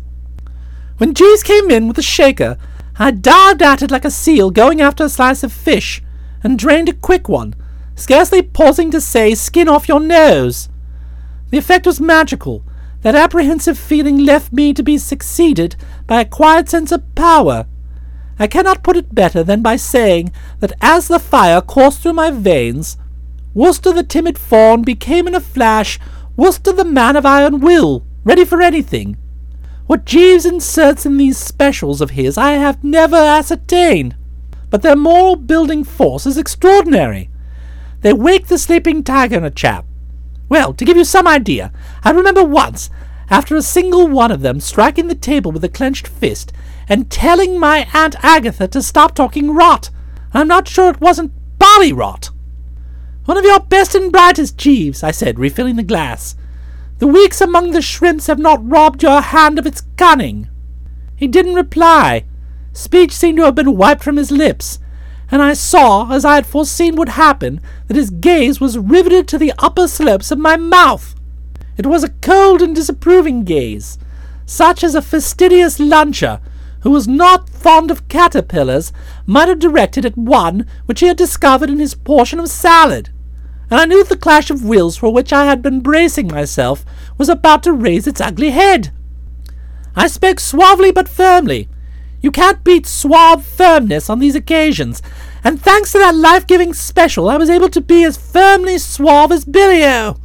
When 1.00 1.14
Jeeves 1.14 1.44
came 1.44 1.70
in 1.70 1.88
with 1.88 1.98
the 1.98 2.02
shaker, 2.02 2.58
I 2.98 3.12
dived 3.12 3.62
at 3.62 3.82
it 3.82 3.92
like 3.92 4.06
a 4.06 4.12
seal 4.12 4.52
going 4.52 4.80
after 4.80 5.04
a 5.04 5.10
slice 5.10 5.44
of 5.44 5.52
fish, 5.52 6.02
and 6.46 6.58
drained 6.58 6.88
a 6.88 6.94
quick 6.94 7.28
one, 7.28 7.56
scarcely 7.96 8.42
pausing 8.42 8.90
to 8.92 9.02
say, 9.02 9.36
Skin 9.36 9.68
off 9.68 9.90
your 9.90 10.00
nose. 10.00 10.70
The 11.50 11.58
effect 11.58 11.86
was 11.86 12.00
magical. 12.00 12.64
That 13.06 13.14
apprehensive 13.14 13.78
feeling 13.78 14.18
left 14.18 14.52
me 14.52 14.74
to 14.74 14.82
be 14.82 14.98
succeeded 14.98 15.76
by 16.08 16.22
a 16.22 16.26
quiet 16.26 16.68
sense 16.68 16.92
of 16.92 17.14
power 17.14 17.68
I 18.40 18.48
cannot 18.48 18.82
put 18.82 18.98
it 18.98 19.14
better 19.14 19.44
than 19.44 19.62
by 19.62 19.76
saying 19.76 20.32
that 20.60 20.74
as 20.82 21.08
the 21.08 21.20
fire 21.20 21.62
coursed 21.62 22.02
through 22.02 22.14
my 22.14 22.32
veins, 22.32 22.98
Wooster 23.54 23.94
the 23.94 24.02
timid 24.02 24.40
fawn 24.40 24.82
became 24.82 25.28
in 25.28 25.36
a 25.36 25.40
flash 25.40 26.00
Wooster 26.36 26.74
the 26.74 26.84
man 26.84 27.16
of 27.16 27.28
iron 27.28 27.60
will, 27.60 28.04
ready 28.24 28.44
for 28.44 28.60
anything. 28.60 29.18
What 29.86 30.06
Jeeves 30.06 30.44
inserts 30.44 31.06
in 31.06 31.18
these 31.18 31.38
specials 31.38 32.02
of 32.02 32.10
his 32.10 32.40
I 32.40 32.54
have 32.54 32.84
never 32.84 33.18
ascertained, 33.18 34.16
but 34.72 34.82
their 34.82 34.96
moral 34.96 35.36
building 35.36 35.84
force 35.84 36.26
is 36.26 36.40
extraordinary. 36.40 37.30
They 38.02 38.14
wake 38.14 38.48
the 38.48 38.58
sleeping 38.58 39.04
tiger 39.04 39.38
in 39.38 39.44
a 39.44 39.52
chap. 39.52 39.86
Well, 40.48 40.74
to 40.74 40.86
give 40.86 40.98
you 40.98 41.04
some 41.04 41.28
idea, 41.28 41.72
I 42.04 42.12
remember 42.12 42.44
once, 42.44 42.90
after 43.30 43.56
a 43.56 43.62
single 43.62 44.08
one 44.08 44.32
of 44.32 44.42
them 44.42 44.60
striking 44.60 45.08
the 45.08 45.16
table 45.16 45.52
with 45.52 45.64
a 45.64 45.70
clenched 45.70 46.08
fist, 46.08 46.52
and 46.88 47.10
telling 47.10 47.60
my 47.60 47.88
Aunt 47.94 48.16
Agatha 48.24 48.68
to 48.68 48.82
stop 48.82 49.16
talking 49.16 49.56
rot. 49.56 49.90
I'm 50.34 50.48
not 50.48 50.68
sure 50.68 50.92
it 50.92 51.02
wasn't 51.02 51.34
body 51.58 51.92
rot. 51.92 52.30
One 53.26 53.38
of 53.38 53.46
your 53.46 53.60
best 53.60 53.96
and 53.96 54.12
brightest, 54.12 54.58
Jeeves, 54.58 55.02
I 55.02 55.12
said, 55.12 55.40
refilling 55.40 55.78
the 55.78 55.84
glass. 55.84 56.36
The 57.00 57.08
weeks 57.08 57.42
among 57.42 57.72
the 57.72 57.82
shrimps 57.82 58.28
have 58.28 58.40
not 58.40 58.68
robbed 58.68 59.02
your 59.02 59.22
hand 59.22 59.58
of 59.58 59.66
its 59.66 59.82
cunning. 59.98 60.48
He 61.16 61.28
didn't 61.28 61.56
reply. 61.56 62.26
Speech 62.74 63.12
seemed 63.12 63.38
to 63.38 63.46
have 63.46 63.56
been 63.56 63.76
wiped 63.76 64.04
from 64.04 64.18
his 64.18 64.32
lips, 64.32 64.80
and 65.32 65.42
I 65.42 65.54
saw, 65.54 66.12
as 66.12 66.26
I 66.26 66.36
had 66.36 66.46
foreseen 66.46 66.96
would 66.96 67.10
happen, 67.10 67.62
that 67.88 67.98
his 67.98 68.10
gaze 68.10 68.60
was 68.60 68.78
riveted 68.78 69.28
to 69.30 69.38
the 69.38 69.54
upper 69.60 69.88
slopes 69.88 70.32
of 70.32 70.40
my 70.40 70.58
mouth. 70.58 71.16
It 71.78 71.86
was 71.86 72.04
a 72.04 72.10
cold 72.10 72.62
and 72.62 72.76
disapproving 72.76 73.44
gaze, 73.44 73.98
such 74.46 74.84
as 74.84 74.96
a 74.96 75.02
fastidious 75.02 75.80
luncher 75.80 76.40
who 76.86 76.92
was 76.92 77.08
not 77.08 77.50
fond 77.50 77.90
of 77.90 78.08
caterpillars, 78.08 78.94
might 79.26 79.48
have 79.48 79.58
directed 79.58 80.06
at 80.06 80.16
one 80.16 80.68
which 80.86 81.00
he 81.00 81.08
had 81.08 81.18
discovered 81.18 81.68
in 81.68 81.80
his 81.80 81.96
portion 81.96 82.40
of 82.40 82.48
salad, 82.48 83.10
and 83.72 83.80
I 83.80 83.86
knew 83.86 84.04
that 84.04 84.10
the 84.10 84.18
clash 84.18 84.52
of 84.52 84.64
wills 84.64 84.96
for 84.96 85.12
which 85.12 85.34
I 85.34 85.46
had 85.46 85.64
been 85.64 85.82
bracing 85.82 86.28
myself 86.28 86.86
was 87.18 87.28
about 87.28 87.64
to 87.64 87.74
raise 87.74 88.06
its 88.06 88.22
ugly 88.22 88.52
head. 88.52 88.92
I 89.96 90.06
spoke 90.06 90.40
suavely 90.40 90.92
but 90.92 91.10
firmly. 91.10 91.68
You 92.26 92.32
can't 92.32 92.64
beat 92.64 92.88
suave 92.88 93.46
firmness 93.46 94.10
on 94.10 94.18
these 94.18 94.34
occasions, 94.34 95.04
and 95.44 95.62
thanks 95.62 95.92
to 95.92 96.00
that 96.00 96.16
life-giving 96.16 96.74
special, 96.74 97.30
I 97.30 97.38
was 97.38 97.52
able 97.52 97.70
to 97.70 97.80
be 97.80 98.04
as 98.04 98.18
firmly 98.18 98.80
suave 98.80 99.32
as 99.32 99.46
Billy-O. 99.46 100.18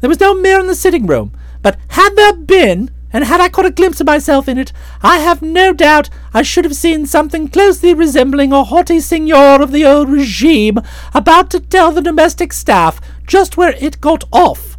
There 0.00 0.10
was 0.10 0.18
no 0.18 0.34
mirror 0.34 0.58
in 0.58 0.66
the 0.66 0.74
sitting 0.74 1.06
room, 1.06 1.30
but 1.62 1.78
had 1.90 2.16
there 2.16 2.32
been, 2.32 2.90
and 3.12 3.22
had 3.22 3.40
I 3.40 3.50
caught 3.50 3.66
a 3.66 3.70
glimpse 3.70 4.00
of 4.00 4.08
myself 4.08 4.48
in 4.48 4.58
it, 4.58 4.72
I 5.00 5.18
have 5.18 5.40
no 5.40 5.72
doubt 5.72 6.10
I 6.34 6.42
should 6.42 6.64
have 6.64 6.74
seen 6.74 7.06
something 7.06 7.46
closely 7.46 7.94
resembling 7.94 8.52
a 8.52 8.64
haughty 8.64 8.98
signor 8.98 9.62
of 9.62 9.70
the 9.70 9.86
old 9.86 10.08
regime 10.08 10.78
about 11.14 11.52
to 11.52 11.60
tell 11.60 11.92
the 11.92 12.02
domestic 12.02 12.52
staff 12.52 13.00
just 13.28 13.56
where 13.56 13.76
it 13.78 14.00
got 14.00 14.24
off. 14.32 14.76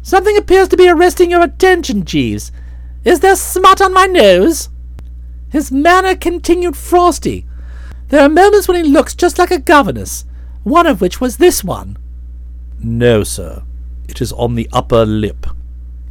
Something 0.00 0.38
appears 0.38 0.68
to 0.68 0.78
be 0.78 0.88
arresting 0.88 1.30
your 1.30 1.42
attention, 1.42 2.06
Jeeves. 2.06 2.52
Is 3.04 3.20
there 3.20 3.36
smut 3.36 3.82
on 3.82 3.92
my 3.92 4.06
nose? 4.06 4.70
His 5.50 5.72
manner 5.72 6.14
continued 6.14 6.76
frosty. 6.76 7.46
There 8.08 8.22
are 8.22 8.28
moments 8.28 8.68
when 8.68 8.82
he 8.82 8.90
looks 8.90 9.14
just 9.14 9.38
like 9.38 9.50
a 9.50 9.58
governess, 9.58 10.24
one 10.62 10.86
of 10.86 11.00
which 11.00 11.20
was 11.20 11.36
this 11.36 11.62
one. 11.64 11.96
No, 12.80 13.24
sir. 13.24 13.62
It 14.08 14.20
is 14.20 14.32
on 14.32 14.54
the 14.54 14.68
upper 14.72 15.04
lip 15.04 15.46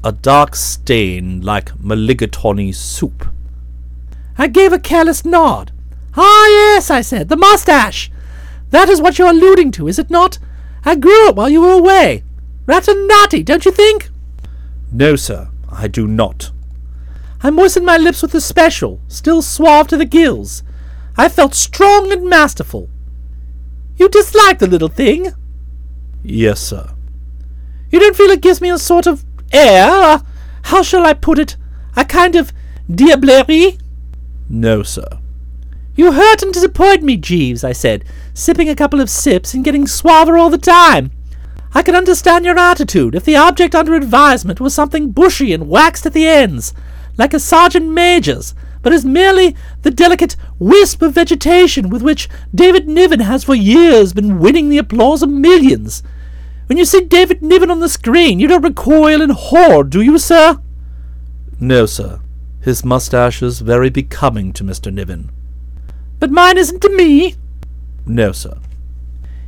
a 0.03 0.11
dark 0.11 0.55
stain 0.55 1.41
like 1.41 1.77
mulligatawny 1.79 2.73
soup. 2.73 3.27
I 4.37 4.47
gave 4.47 4.71
a 4.71 4.79
careless 4.79 5.25
nod. 5.25 5.71
Ah, 6.15 6.47
yes, 6.47 6.89
I 6.89 7.01
said, 7.01 7.29
the 7.29 7.35
mustache. 7.35 8.11
That 8.69 8.89
is 8.89 9.01
what 9.01 9.17
you're 9.17 9.29
alluding 9.29 9.71
to, 9.73 9.87
is 9.87 9.99
it 9.99 10.09
not? 10.09 10.39
I 10.85 10.95
grew 10.95 11.27
it 11.27 11.35
while 11.35 11.49
you 11.49 11.61
were 11.61 11.73
away. 11.73 12.23
Rather 12.65 12.93
naughty, 13.07 13.43
don't 13.43 13.65
you 13.65 13.71
think? 13.71 14.09
No, 14.91 15.15
sir, 15.15 15.49
I 15.69 15.87
do 15.87 16.07
not. 16.07 16.51
I 17.41 17.49
moistened 17.51 17.85
my 17.85 17.97
lips 17.97 18.21
with 18.21 18.31
the 18.31 18.41
special, 18.41 18.99
still 19.07 19.41
suave 19.41 19.87
to 19.87 19.97
the 19.97 20.05
gills. 20.05 20.63
I 21.15 21.29
felt 21.29 21.53
strong 21.53 22.11
and 22.11 22.29
masterful. 22.29 22.89
You 23.95 24.09
dislike 24.09 24.59
the 24.59 24.67
little 24.67 24.89
thing? 24.89 25.33
Yes, 26.23 26.59
sir. 26.59 26.91
You 27.91 27.99
don't 27.99 28.15
feel 28.15 28.31
it 28.31 28.41
gives 28.41 28.61
me 28.61 28.69
a 28.69 28.77
sort 28.77 29.07
of 29.07 29.23
air, 29.51 29.89
uh, 29.89 30.19
how 30.63 30.83
shall 30.83 31.05
I 31.05 31.13
put 31.13 31.39
it, 31.39 31.55
a 31.95 32.03
kind 32.03 32.35
of 32.35 32.51
diablerie? 32.89 33.79
No, 34.49 34.83
sir. 34.83 35.07
You 35.95 36.11
hurt 36.11 36.43
and 36.43 36.53
disappoint 36.53 37.01
me, 37.01 37.17
Jeeves, 37.17 37.63
I 37.63 37.71
said, 37.71 38.03
sipping 38.33 38.69
a 38.69 38.75
couple 38.75 39.01
of 39.01 39.09
sips 39.09 39.53
and 39.53 39.63
getting 39.63 39.85
suaver 39.85 40.39
all 40.39 40.49
the 40.49 40.57
time. 40.57 41.11
I 41.73 41.81
could 41.81 41.95
understand 41.95 42.45
your 42.45 42.57
attitude 42.57 43.15
if 43.15 43.25
the 43.25 43.35
object 43.35 43.73
under 43.73 43.95
advisement 43.95 44.59
was 44.59 44.73
something 44.73 45.11
bushy 45.11 45.53
and 45.53 45.67
waxed 45.69 46.05
at 46.05 46.13
the 46.13 46.27
ends, 46.27 46.73
like 47.17 47.33
a 47.33 47.39
sergeant 47.39 47.89
major's, 47.89 48.53
but 48.81 48.93
is 48.93 49.05
merely 49.05 49.55
the 49.81 49.91
delicate 49.91 50.35
wisp 50.59 51.01
of 51.01 51.13
vegetation 51.13 51.89
with 51.89 52.01
which 52.01 52.29
David 52.53 52.87
Niven 52.87 53.19
has 53.21 53.43
for 53.43 53.55
years 53.55 54.13
been 54.13 54.39
winning 54.39 54.69
the 54.69 54.77
applause 54.77 55.21
of 55.21 55.29
millions. 55.29 56.03
When 56.67 56.77
you 56.77 56.85
see 56.85 57.01
David 57.01 57.41
Niven 57.41 57.71
on 57.71 57.79
the 57.79 57.89
screen, 57.89 58.39
you 58.39 58.47
don't 58.47 58.63
recoil 58.63 59.21
in 59.21 59.31
horror, 59.31 59.83
do 59.83 60.01
you, 60.01 60.17
sir? 60.17 60.59
No, 61.59 61.85
sir. 61.85 62.19
His 62.61 62.83
mustache 62.83 63.41
is 63.41 63.61
very 63.61 63.89
becoming 63.89 64.53
to 64.53 64.63
Mr. 64.63 64.93
Niven. 64.93 65.31
But 66.19 66.31
mine 66.31 66.57
isn't 66.57 66.81
to 66.81 66.95
me. 66.95 67.35
No, 68.05 68.31
sir. 68.31 68.57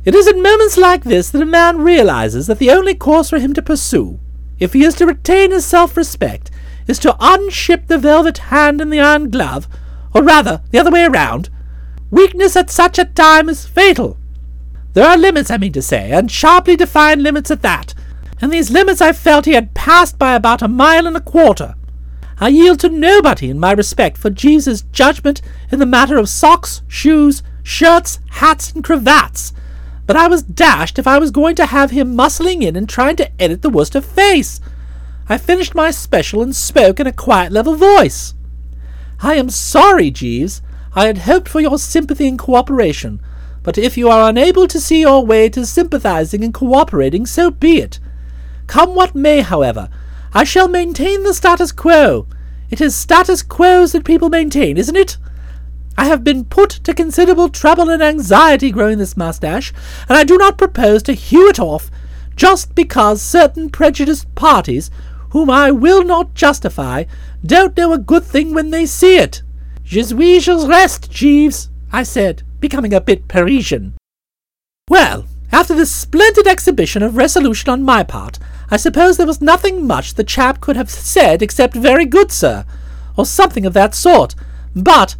It 0.04 0.14
is 0.14 0.26
at 0.26 0.36
moments 0.36 0.78
like 0.78 1.04
this 1.04 1.30
that 1.30 1.42
a 1.42 1.46
man 1.46 1.78
realizes 1.82 2.46
that 2.46 2.58
the 2.58 2.70
only 2.70 2.94
course 2.94 3.28
for 3.28 3.38
him 3.38 3.52
to 3.52 3.62
pursue, 3.62 4.18
if 4.58 4.72
he 4.72 4.84
is 4.84 4.94
to 4.94 5.06
retain 5.06 5.50
his 5.50 5.66
self-respect, 5.66 6.50
is 6.90 6.98
to 6.98 7.12
unship 7.14 7.86
the 7.86 7.98
velvet 7.98 8.38
hand 8.38 8.80
and 8.80 8.92
the 8.92 9.00
iron 9.00 9.30
glove, 9.30 9.68
or 10.12 10.22
rather, 10.22 10.60
the 10.70 10.78
other 10.78 10.90
way 10.90 11.04
around. 11.04 11.48
Weakness 12.10 12.56
at 12.56 12.68
such 12.68 12.98
a 12.98 13.04
time 13.04 13.48
is 13.48 13.66
fatal. 13.66 14.18
There 14.92 15.06
are 15.06 15.16
limits, 15.16 15.50
I 15.50 15.56
mean 15.56 15.72
to 15.72 15.82
say, 15.82 16.10
and 16.10 16.30
sharply 16.30 16.76
defined 16.76 17.22
limits 17.22 17.50
at 17.50 17.62
that, 17.62 17.94
and 18.40 18.52
these 18.52 18.72
limits 18.72 19.00
I 19.00 19.12
felt 19.12 19.44
he 19.44 19.52
had 19.52 19.74
passed 19.74 20.18
by 20.18 20.34
about 20.34 20.62
a 20.62 20.68
mile 20.68 21.06
and 21.06 21.16
a 21.16 21.20
quarter. 21.20 21.76
I 22.38 22.48
yield 22.48 22.80
to 22.80 22.88
nobody 22.88 23.50
in 23.50 23.60
my 23.60 23.72
respect 23.72 24.16
for 24.18 24.30
Jeeves's 24.30 24.82
judgment 24.90 25.42
in 25.70 25.78
the 25.78 25.86
matter 25.86 26.16
of 26.16 26.28
socks, 26.28 26.82
shoes, 26.88 27.42
shirts, 27.62 28.18
hats, 28.30 28.72
and 28.72 28.82
cravats, 28.82 29.52
but 30.06 30.16
I 30.16 30.26
was 30.26 30.42
dashed 30.42 30.98
if 30.98 31.06
I 31.06 31.18
was 31.18 31.30
going 31.30 31.54
to 31.56 31.66
have 31.66 31.92
him 31.92 32.16
muscling 32.16 32.62
in 32.62 32.74
and 32.74 32.88
trying 32.88 33.14
to 33.16 33.30
edit 33.40 33.62
the 33.62 33.70
Wooster 33.70 34.00
face. 34.00 34.60
I 35.30 35.38
finished 35.38 35.76
my 35.76 35.92
special 35.92 36.42
and 36.42 36.56
spoke 36.56 36.98
in 36.98 37.06
a 37.06 37.12
quiet 37.12 37.52
level 37.52 37.76
voice. 37.76 38.34
I 39.20 39.34
am 39.34 39.48
sorry, 39.48 40.10
Jeeves. 40.10 40.60
I 40.92 41.06
had 41.06 41.18
hoped 41.18 41.48
for 41.48 41.60
your 41.60 41.78
sympathy 41.78 42.26
and 42.26 42.36
cooperation, 42.36 43.22
but 43.62 43.78
if 43.78 43.96
you 43.96 44.08
are 44.08 44.28
unable 44.28 44.66
to 44.66 44.80
see 44.80 45.02
your 45.02 45.24
way 45.24 45.48
to 45.50 45.64
sympathizing 45.64 46.42
and 46.42 46.52
cooperating, 46.52 47.26
so 47.26 47.48
be 47.48 47.78
it. 47.78 48.00
Come 48.66 48.96
what 48.96 49.14
may, 49.14 49.42
however, 49.42 49.88
I 50.34 50.42
shall 50.42 50.66
maintain 50.66 51.22
the 51.22 51.32
status 51.32 51.70
quo. 51.70 52.26
It 52.68 52.80
is 52.80 52.96
status 52.96 53.44
quos 53.44 53.92
that 53.92 54.04
people 54.04 54.30
maintain, 54.30 54.76
isn't 54.76 54.96
it? 54.96 55.16
I 55.96 56.06
have 56.06 56.24
been 56.24 56.44
put 56.44 56.70
to 56.70 56.92
considerable 56.92 57.50
trouble 57.50 57.88
and 57.88 58.02
anxiety 58.02 58.72
growing 58.72 58.98
this 58.98 59.16
moustache, 59.16 59.72
and 60.08 60.18
I 60.18 60.24
do 60.24 60.36
not 60.36 60.58
propose 60.58 61.04
to 61.04 61.12
hew 61.12 61.48
it 61.48 61.60
off 61.60 61.88
just 62.34 62.74
because 62.74 63.20
certain 63.20 63.68
prejudiced 63.68 64.34
parties, 64.34 64.90
whom 65.30 65.50
I 65.50 65.70
will 65.70 66.04
not 66.04 66.34
justify, 66.34 67.04
don't 67.44 67.76
know 67.76 67.92
a 67.92 67.98
good 67.98 68.24
thing 68.24 68.54
when 68.54 68.70
they 68.70 68.86
see 68.86 69.16
it. 69.16 69.42
Je 69.84 70.02
suis 70.02 70.44
je 70.44 70.52
reste, 70.66 71.10
Jeeves, 71.10 71.68
I 71.92 72.02
said, 72.02 72.42
becoming 72.60 72.94
a 72.94 73.00
bit 73.00 73.26
Parisian. 73.28 73.94
Well, 74.88 75.26
after 75.52 75.74
this 75.74 75.94
splendid 75.94 76.46
exhibition 76.46 77.02
of 77.02 77.16
resolution 77.16 77.70
on 77.70 77.82
my 77.82 78.04
part, 78.04 78.38
I 78.70 78.76
suppose 78.76 79.16
there 79.16 79.26
was 79.26 79.40
nothing 79.40 79.86
much 79.86 80.14
the 80.14 80.22
chap 80.22 80.60
could 80.60 80.76
have 80.76 80.90
said 80.90 81.42
except 81.42 81.74
very 81.74 82.06
good, 82.06 82.30
sir, 82.30 82.64
or 83.16 83.26
something 83.26 83.66
of 83.66 83.72
that 83.72 83.94
sort. 83.94 84.34
But, 84.76 85.16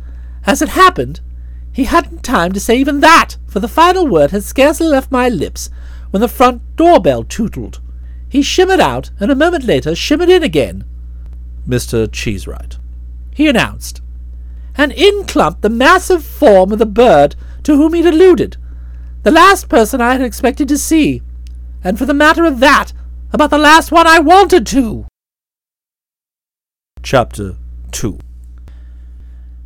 as 0.46 0.62
it 0.62 0.70
happened, 0.70 1.20
he 1.73 1.85
hadn't 1.85 2.23
time 2.23 2.53
to 2.53 2.61
say 2.61 2.77
even 2.77 3.01
that, 3.01 3.37
for 3.46 3.59
the 3.59 3.68
final 3.68 4.07
word 4.07 4.31
had 4.31 4.44
scarcely 4.44 4.87
left 4.87 5.11
my 5.11 5.29
lips 5.29 5.70
when 6.11 6.20
the 6.20 6.29
front 6.29 6.62
door-bell 6.77 7.25
tootled. 7.25 7.81
He 8.31 8.43
shimmered 8.43 8.81
out, 8.81 9.11
and 9.19 9.31
a 9.31 9.35
moment 9.35 9.64
later 9.64 9.95
shimmered 9.95 10.29
in 10.29 10.45
again. 10.45 10.85
Mr. 11.69 12.07
Cheesewright, 12.07 12.79
he 13.35 13.49
announced. 13.49 14.01
And 14.77 14.93
in 14.93 15.27
clumped 15.27 15.62
the 15.62 15.69
massive 15.69 16.25
form 16.25 16.73
of 16.73 16.79
the 16.79 16.87
bird 16.87 17.35
to 17.64 17.77
whom 17.77 17.93
he'd 17.93 18.07
alluded, 18.07 18.57
the 19.25 19.33
last 19.33 19.69
person 19.69 20.01
I 20.01 20.12
had 20.12 20.23
expected 20.23 20.69
to 20.69 20.79
see, 20.79 21.23
and 21.83 21.99
for 21.99 22.07
the 22.07 22.14
matter 22.14 22.45
of 22.45 22.61
that, 22.61 22.93
about 23.33 23.51
the 23.51 23.59
last 23.59 23.90
one 23.90 24.07
I 24.07 24.21
wanted 24.21 24.64
to. 24.69 25.07
Chapter 27.03 27.57
2 27.90 28.19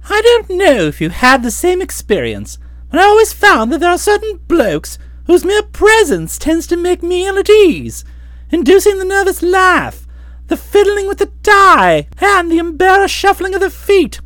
I 0.09 0.21
don't 0.23 0.59
know 0.59 0.87
if 0.87 1.01
you've 1.01 1.13
had 1.13 1.43
the 1.43 1.51
same 1.51 1.83
experience, 1.83 2.59
but 2.91 2.99
I 2.99 3.05
always 3.05 3.33
found 3.33 3.73
that 3.73 3.81
there 3.81 3.91
are 3.91 3.99
certain 3.99 4.39
blokes 4.49 4.99
whose 5.27 5.45
mere 5.45 5.63
presence 5.63 6.39
tends 6.39 6.67
to 6.69 6.77
make 6.77 7.03
me 7.03 7.27
ill 7.27 7.39
at 7.39 7.51
ease, 7.51 8.05
inducing 8.55 8.99
the 8.99 9.05
nervous 9.05 9.43
laugh, 9.43 10.07
the 10.47 10.57
fiddling 10.57 11.09
with 11.09 11.19
the 11.19 11.33
tie, 11.43 12.07
and 12.19 12.51
the 12.51 12.59
embarrassed 12.59 13.15
shuffling 13.15 13.53
of 13.53 13.61
the 13.61 13.69
feet. 13.69 14.21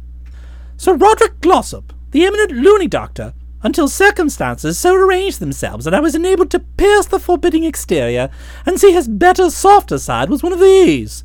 Sir 0.77 0.95
Roderick 0.95 1.41
Glossop, 1.41 1.95
the 2.11 2.27
eminent 2.27 2.53
loony 2.53 2.87
doctor, 2.87 3.33
until 3.63 3.89
circumstances 3.89 4.79
so 4.79 4.95
arranged 4.95 5.41
themselves 5.41 5.87
that 5.87 5.95
I 5.95 6.01
was 6.01 6.15
enabled 6.15 6.51
to 6.51 6.61
pierce 6.61 7.07
the 7.07 7.19
forbidding 7.19 7.65
exterior 7.65 8.29
and 8.67 8.79
see 8.79 8.93
his 8.93 9.09
better, 9.09 9.49
softer 9.49 9.99
side, 9.99 10.29
was 10.29 10.43
one 10.43 10.53
of 10.53 10.61
these. 10.61 11.25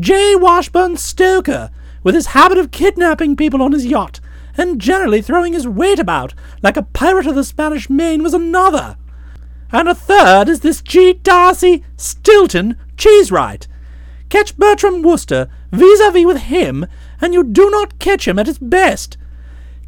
J. 0.00 0.34
Washburn 0.34 0.96
Stoker, 0.96 1.70
with 2.02 2.14
his 2.14 2.28
habit 2.28 2.56
of 2.56 2.70
kidnapping 2.70 3.36
people 3.36 3.60
on 3.60 3.72
his 3.72 3.84
yacht, 3.84 4.20
and 4.56 4.80
generally 4.80 5.20
throwing 5.20 5.52
his 5.52 5.68
weight 5.68 5.98
about 5.98 6.32
like 6.62 6.78
a 6.78 6.82
pirate 6.82 7.26
of 7.26 7.34
the 7.34 7.44
Spanish 7.44 7.90
Main, 7.90 8.22
was 8.22 8.32
another. 8.32 8.96
And 9.72 9.88
a 9.88 9.94
third 9.94 10.48
is 10.48 10.60
this 10.60 10.82
G. 10.82 11.14
D'Arcy 11.14 11.82
Stilton 11.96 12.76
Cheesewright. 12.96 13.66
Catch 14.28 14.56
Bertram 14.56 15.02
Wooster 15.02 15.48
vis-a-vis 15.72 16.26
with 16.26 16.38
him, 16.38 16.86
and 17.20 17.32
you 17.32 17.42
do 17.42 17.70
not 17.70 17.98
catch 17.98 18.28
him 18.28 18.38
at 18.38 18.46
his 18.46 18.58
best. 18.58 19.16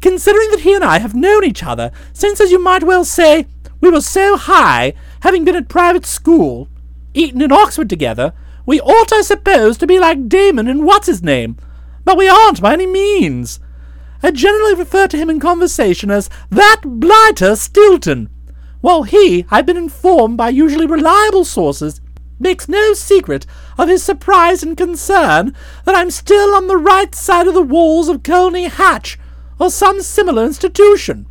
Considering 0.01 0.49
that 0.51 0.61
he 0.61 0.73
and 0.73 0.83
I 0.83 0.99
have 0.99 1.15
known 1.15 1.43
each 1.43 1.63
other 1.63 1.91
since, 2.13 2.41
as 2.41 2.51
you 2.51 2.59
might 2.59 2.83
well 2.83 3.05
say, 3.05 3.45
we 3.81 3.89
were 3.89 4.01
so 4.01 4.37
high, 4.37 4.93
having 5.21 5.45
been 5.45 5.55
at 5.55 5.69
private 5.69 6.05
school, 6.05 6.67
Eton 7.13 7.41
and 7.41 7.51
Oxford 7.51 7.89
together, 7.89 8.33
we 8.65 8.81
ought, 8.81 9.13
I 9.13 9.21
suppose, 9.21 9.77
to 9.77 9.87
be 9.87 9.99
like 9.99 10.27
Damon 10.27 10.67
and 10.67 10.85
what's 10.85 11.07
his 11.07 11.21
name, 11.21 11.57
but 12.03 12.17
we 12.17 12.27
aren't 12.27 12.61
by 12.61 12.73
any 12.73 12.87
means. 12.87 13.59
I 14.23 14.31
generally 14.31 14.73
refer 14.73 15.07
to 15.07 15.17
him 15.17 15.29
in 15.29 15.39
conversation 15.39 16.09
as 16.09 16.29
that 16.49 16.81
blighter 16.83 17.55
Stilton, 17.55 18.29
while 18.85 19.01
he, 19.01 19.47
I've 19.49 19.65
been 19.65 19.77
informed 19.77 20.37
by 20.37 20.49
usually 20.49 20.85
reliable 20.85 21.43
sources, 21.43 22.01
makes 22.37 22.69
no 22.69 22.93
secret 22.93 23.47
of 23.79 23.89
his 23.89 24.03
surprise 24.03 24.61
and 24.61 24.77
concern 24.77 25.55
that 25.85 25.95
I'm 25.95 26.11
still 26.11 26.53
on 26.53 26.67
the 26.67 26.77
right 26.77 27.15
side 27.15 27.47
of 27.47 27.55
the 27.55 27.63
walls 27.63 28.09
of 28.09 28.21
Colney 28.21 28.65
Hatch, 28.65 29.17
or 29.57 29.71
some 29.71 30.03
similar 30.03 30.45
institution. 30.45 31.25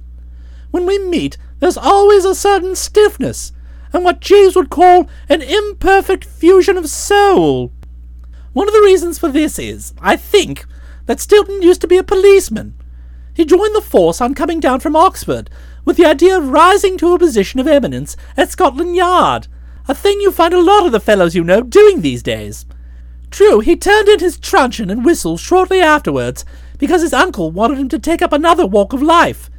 When 0.72 0.84
we 0.84 0.98
meet, 0.98 1.38
there's 1.60 1.76
always 1.76 2.24
a 2.24 2.34
certain 2.34 2.74
stiffness, 2.74 3.52
and 3.92 4.02
what 4.02 4.20
Jeeves 4.20 4.56
would 4.56 4.68
call 4.68 5.08
an 5.28 5.40
imperfect 5.40 6.24
fusion 6.24 6.76
of 6.76 6.90
soul. 6.90 7.70
One 8.52 8.66
of 8.66 8.74
the 8.74 8.82
reasons 8.82 9.20
for 9.20 9.28
this 9.28 9.60
is, 9.60 9.94
I 10.00 10.16
think, 10.16 10.66
that 11.06 11.20
Stilton 11.20 11.62
used 11.62 11.82
to 11.82 11.86
be 11.86 11.98
a 11.98 12.02
policeman. 12.02 12.74
He 13.32 13.44
joined 13.44 13.76
the 13.76 13.80
force 13.80 14.20
on 14.20 14.34
coming 14.34 14.58
down 14.58 14.80
from 14.80 14.96
Oxford, 14.96 15.50
with 15.84 15.96
the 15.96 16.06
idea 16.06 16.36
of 16.36 16.48
rising 16.48 16.96
to 16.98 17.12
a 17.12 17.18
position 17.18 17.60
of 17.60 17.66
eminence 17.66 18.16
at 18.36 18.50
Scotland 18.50 18.96
Yard, 18.96 19.48
a 19.86 19.94
thing 19.94 20.20
you 20.20 20.30
find 20.30 20.54
a 20.54 20.62
lot 20.62 20.86
of 20.86 20.92
the 20.92 21.00
fellows 21.00 21.34
you 21.34 21.44
know 21.44 21.60
doing 21.60 22.00
these 22.00 22.22
days. 22.22 22.66
True, 23.30 23.60
he 23.60 23.76
turned 23.76 24.08
in 24.08 24.20
his 24.20 24.38
truncheon 24.38 24.90
and 24.90 25.04
whistle 25.04 25.36
shortly 25.36 25.80
afterwards, 25.80 26.44
because 26.78 27.02
his 27.02 27.12
uncle 27.12 27.50
wanted 27.50 27.78
him 27.78 27.88
to 27.88 27.98
take 27.98 28.22
up 28.22 28.32
another 28.32 28.66
walk 28.66 28.92
of 28.92 29.02
life. 29.02 29.50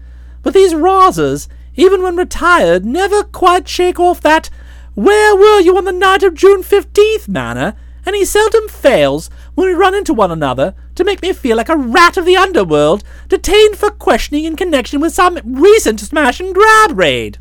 But 0.41 0.53
these 0.53 0.73
rasers, 0.73 1.47
even 1.75 2.01
when 2.01 2.15
retired, 2.15 2.85
never 2.85 3.23
quite 3.23 3.67
shake 3.67 3.99
off 3.99 4.21
that 4.21 4.49
where 4.93 5.35
were 5.35 5.59
you 5.59 5.77
on 5.77 5.85
the 5.85 5.91
night 5.91 6.23
of 6.23 6.35
June 6.35 6.63
fifteenth 6.63 7.27
manner, 7.27 7.75
and 8.05 8.15
he 8.15 8.23
seldom 8.23 8.67
fails, 8.69 9.29
when 9.55 9.67
we 9.67 9.73
run 9.73 9.93
into 9.93 10.13
one 10.13 10.31
another, 10.31 10.73
to 10.95 11.03
make 11.03 11.21
me 11.21 11.33
feel 11.33 11.57
like 11.57 11.69
a 11.69 11.77
rat 11.77 12.17
of 12.17 12.25
the 12.25 12.37
underworld 12.37 13.03
detained 13.27 13.77
for 13.77 13.89
questioning 13.89 14.45
in 14.45 14.55
connection 14.55 14.99
with 14.99 15.13
some 15.13 15.39
recent 15.43 15.99
smash 15.99 16.39
and 16.39 16.55
grab 16.55 16.97
raid. 16.97 17.37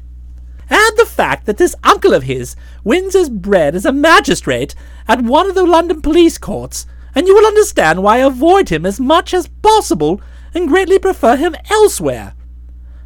Add 0.70 0.96
the 0.96 1.06
fact 1.06 1.46
that 1.46 1.58
this 1.58 1.76
uncle 1.84 2.14
of 2.14 2.24
his 2.24 2.56
wins 2.82 3.14
his 3.14 3.28
bread 3.28 3.74
as 3.74 3.84
a 3.84 3.92
magistrate 3.92 4.74
at 5.06 5.22
one 5.22 5.48
of 5.48 5.54
the 5.54 5.66
London 5.66 6.00
police 6.00 6.38
courts, 6.38 6.86
and 7.14 7.26
you 7.26 7.34
will 7.34 7.46
understand 7.46 8.02
why 8.02 8.16
I 8.16 8.26
avoid 8.26 8.70
him 8.70 8.84
as 8.86 8.98
much 8.98 9.34
as 9.34 9.48
possible 9.62 10.20
and 10.54 10.68
greatly 10.68 10.98
prefer 10.98 11.36
him 11.36 11.54
elsewhere. 11.70 12.34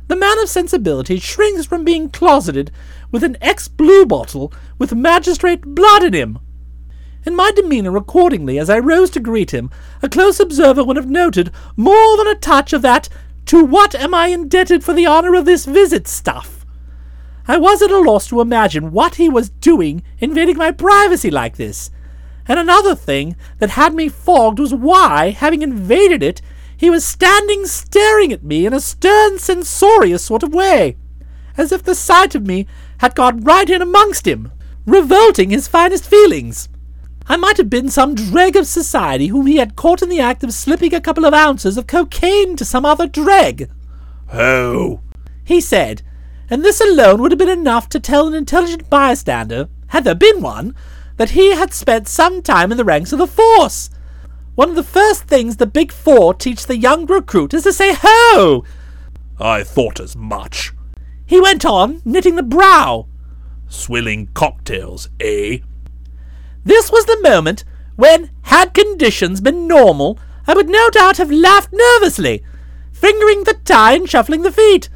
The 0.06 0.16
man 0.16 0.38
of 0.38 0.48
sensibility 0.48 1.18
shrinks 1.18 1.66
from 1.66 1.84
being 1.84 2.08
closeted 2.08 2.70
with 3.10 3.22
an 3.24 3.36
ex 3.40 3.68
blue 3.68 4.06
bottle 4.06 4.52
with 4.78 4.94
magistrate 4.94 5.62
blood 5.62 6.02
in 6.02 6.14
him. 6.14 6.38
In 7.28 7.36
my 7.36 7.50
demeanour 7.50 7.94
accordingly 7.98 8.58
as 8.58 8.70
I 8.70 8.78
rose 8.78 9.10
to 9.10 9.20
greet 9.20 9.50
him, 9.50 9.68
a 10.00 10.08
close 10.08 10.40
observer 10.40 10.82
would 10.82 10.96
have 10.96 11.10
noted 11.10 11.52
more 11.76 12.16
than 12.16 12.26
a 12.26 12.34
touch 12.34 12.72
of 12.72 12.80
that 12.80 13.10
to 13.44 13.62
what 13.62 13.94
am 13.94 14.14
I 14.14 14.28
indebted 14.28 14.82
for 14.82 14.94
the 14.94 15.06
honour 15.06 15.34
of 15.34 15.44
this 15.44 15.66
visit 15.66 16.08
stuff. 16.08 16.64
I 17.46 17.58
was 17.58 17.82
at 17.82 17.90
a 17.90 17.98
loss 17.98 18.28
to 18.28 18.40
imagine 18.40 18.92
what 18.92 19.16
he 19.16 19.28
was 19.28 19.50
doing 19.50 20.02
invading 20.18 20.56
my 20.56 20.70
privacy 20.70 21.30
like 21.30 21.58
this. 21.58 21.90
And 22.46 22.58
another 22.58 22.94
thing 22.94 23.36
that 23.58 23.76
had 23.76 23.92
me 23.92 24.08
fogged 24.08 24.58
was 24.58 24.72
why, 24.72 25.32
having 25.32 25.60
invaded 25.60 26.22
it, 26.22 26.40
he 26.78 26.88
was 26.88 27.04
standing 27.04 27.66
staring 27.66 28.32
at 28.32 28.42
me 28.42 28.64
in 28.64 28.72
a 28.72 28.80
stern, 28.80 29.38
censorious 29.38 30.24
sort 30.24 30.42
of 30.42 30.54
way, 30.54 30.96
as 31.58 31.72
if 31.72 31.82
the 31.82 31.94
sight 31.94 32.34
of 32.34 32.46
me 32.46 32.66
had 33.00 33.14
got 33.14 33.44
right 33.44 33.68
in 33.68 33.82
amongst 33.82 34.26
him, 34.26 34.50
revolting 34.86 35.50
his 35.50 35.68
finest 35.68 36.06
feelings. 36.06 36.70
I 37.30 37.36
might 37.36 37.58
have 37.58 37.68
been 37.68 37.90
some 37.90 38.14
dreg 38.14 38.56
of 38.56 38.66
society 38.66 39.26
whom 39.26 39.46
he 39.46 39.58
had 39.58 39.76
caught 39.76 40.00
in 40.00 40.08
the 40.08 40.20
act 40.20 40.42
of 40.42 40.54
slipping 40.54 40.94
a 40.94 41.00
couple 41.00 41.26
of 41.26 41.34
ounces 41.34 41.76
of 41.76 41.86
cocaine 41.86 42.56
to 42.56 42.64
some 42.64 42.86
other 42.86 43.06
dreg. 43.06 43.70
Oh, 44.32 45.00
he 45.44 45.60
said, 45.60 46.02
and 46.48 46.64
this 46.64 46.80
alone 46.80 47.20
would 47.20 47.30
have 47.32 47.38
been 47.38 47.48
enough 47.48 47.88
to 47.90 48.00
tell 48.00 48.26
an 48.26 48.34
intelligent 48.34 48.88
bystander, 48.88 49.68
had 49.88 50.04
there 50.04 50.14
been 50.14 50.40
one, 50.40 50.74
that 51.18 51.30
he 51.30 51.54
had 51.54 51.74
spent 51.74 52.08
some 52.08 52.40
time 52.42 52.70
in 52.70 52.78
the 52.78 52.84
ranks 52.84 53.12
of 53.12 53.18
the 53.18 53.26
force. 53.26 53.90
One 54.54 54.70
of 54.70 54.76
the 54.76 54.82
first 54.82 55.24
things 55.24 55.56
the 55.56 55.66
Big 55.66 55.92
Four 55.92 56.32
teach 56.32 56.66
the 56.66 56.76
young 56.76 57.06
recruit 57.06 57.52
is 57.52 57.64
to 57.64 57.72
say 57.72 57.94
ho! 57.94 58.64
I 59.38 59.62
thought 59.62 60.00
as 60.00 60.16
much. 60.16 60.72
He 61.26 61.40
went 61.40 61.64
on, 61.66 62.00
knitting 62.04 62.36
the 62.36 62.42
brow. 62.42 63.06
Swilling 63.68 64.28
cocktails, 64.28 65.10
eh? 65.20 65.58
This 66.64 66.90
was 66.90 67.06
the 67.06 67.20
moment 67.22 67.64
when, 67.96 68.30
had 68.42 68.74
conditions 68.74 69.40
been 69.40 69.66
normal, 69.66 70.18
I 70.46 70.54
would 70.54 70.68
no 70.68 70.88
doubt 70.90 71.16
have 71.16 71.30
laughed 71.30 71.72
nervously, 71.72 72.44
fingering 72.92 73.44
the 73.44 73.58
tie 73.64 73.94
and 73.94 74.08
shuffling 74.08 74.42
the 74.42 74.52
feet. 74.52 74.88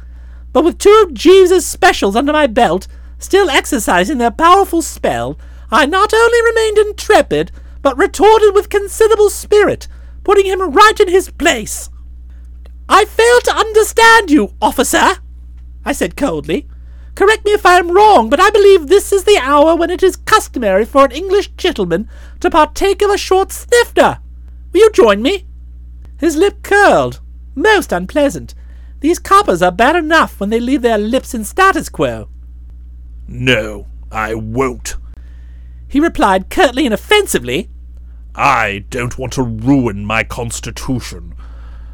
But 0.51 0.63
with 0.63 0.77
two 0.77 1.03
of 1.05 1.13
Jeeves's 1.13 1.65
specials 1.65 2.15
under 2.15 2.31
my 2.31 2.47
belt, 2.47 2.87
still 3.17 3.49
exercising 3.49 4.17
their 4.19 4.31
powerful 4.31 4.81
spell, 4.81 5.37
I 5.71 5.85
not 5.85 6.13
only 6.13 6.41
remained 6.43 6.77
intrepid, 6.77 7.51
but 7.81 7.97
retorted 7.97 8.53
with 8.53 8.69
considerable 8.69 9.29
spirit, 9.29 9.87
putting 10.23 10.45
him 10.45 10.71
right 10.71 10.99
in 10.99 11.09
his 11.09 11.29
place. 11.31 11.89
I 12.87 13.05
fail 13.05 13.39
to 13.41 13.55
understand 13.55 14.31
you, 14.31 14.53
officer, 14.61 15.17
I 15.83 15.91
said 15.91 16.15
coldly. 16.15 16.67
Correct 17.15 17.45
me 17.45 17.51
if 17.51 17.65
I 17.65 17.77
am 17.77 17.91
wrong, 17.91 18.29
but 18.29 18.39
I 18.39 18.49
believe 18.49 18.87
this 18.87 19.11
is 19.11 19.23
the 19.23 19.39
hour 19.41 19.75
when 19.75 19.89
it 19.89 20.01
is 20.01 20.15
customary 20.15 20.85
for 20.85 21.05
an 21.05 21.11
English 21.11 21.49
gentleman 21.57 22.09
to 22.39 22.49
partake 22.49 23.01
of 23.01 23.11
a 23.11 23.17
short 23.17 23.51
snifter. 23.51 24.19
Will 24.71 24.81
you 24.81 24.91
join 24.91 25.21
me? 25.21 25.45
His 26.19 26.35
lip 26.35 26.63
curled. 26.63 27.19
Most 27.55 27.91
unpleasant. 27.91 28.55
These 29.01 29.19
coppers 29.19 29.61
are 29.61 29.71
bad 29.71 29.95
enough 29.95 30.39
when 30.39 30.49
they 30.49 30.59
leave 30.59 30.81
their 30.81 30.97
lips 30.97 31.33
in 31.33 31.43
status 31.43 31.89
quo. 31.89 32.29
No, 33.27 33.87
I 34.11 34.33
won't, 34.33 34.95
he 35.93 35.99
replied 35.99 36.49
curtly 36.49 36.85
and 36.85 36.93
offensively. 36.95 37.69
I 38.33 38.83
don't 38.89 39.19
want 39.19 39.33
to 39.33 39.43
ruin 39.43 40.03
my 40.03 40.23
constitution. 40.23 41.35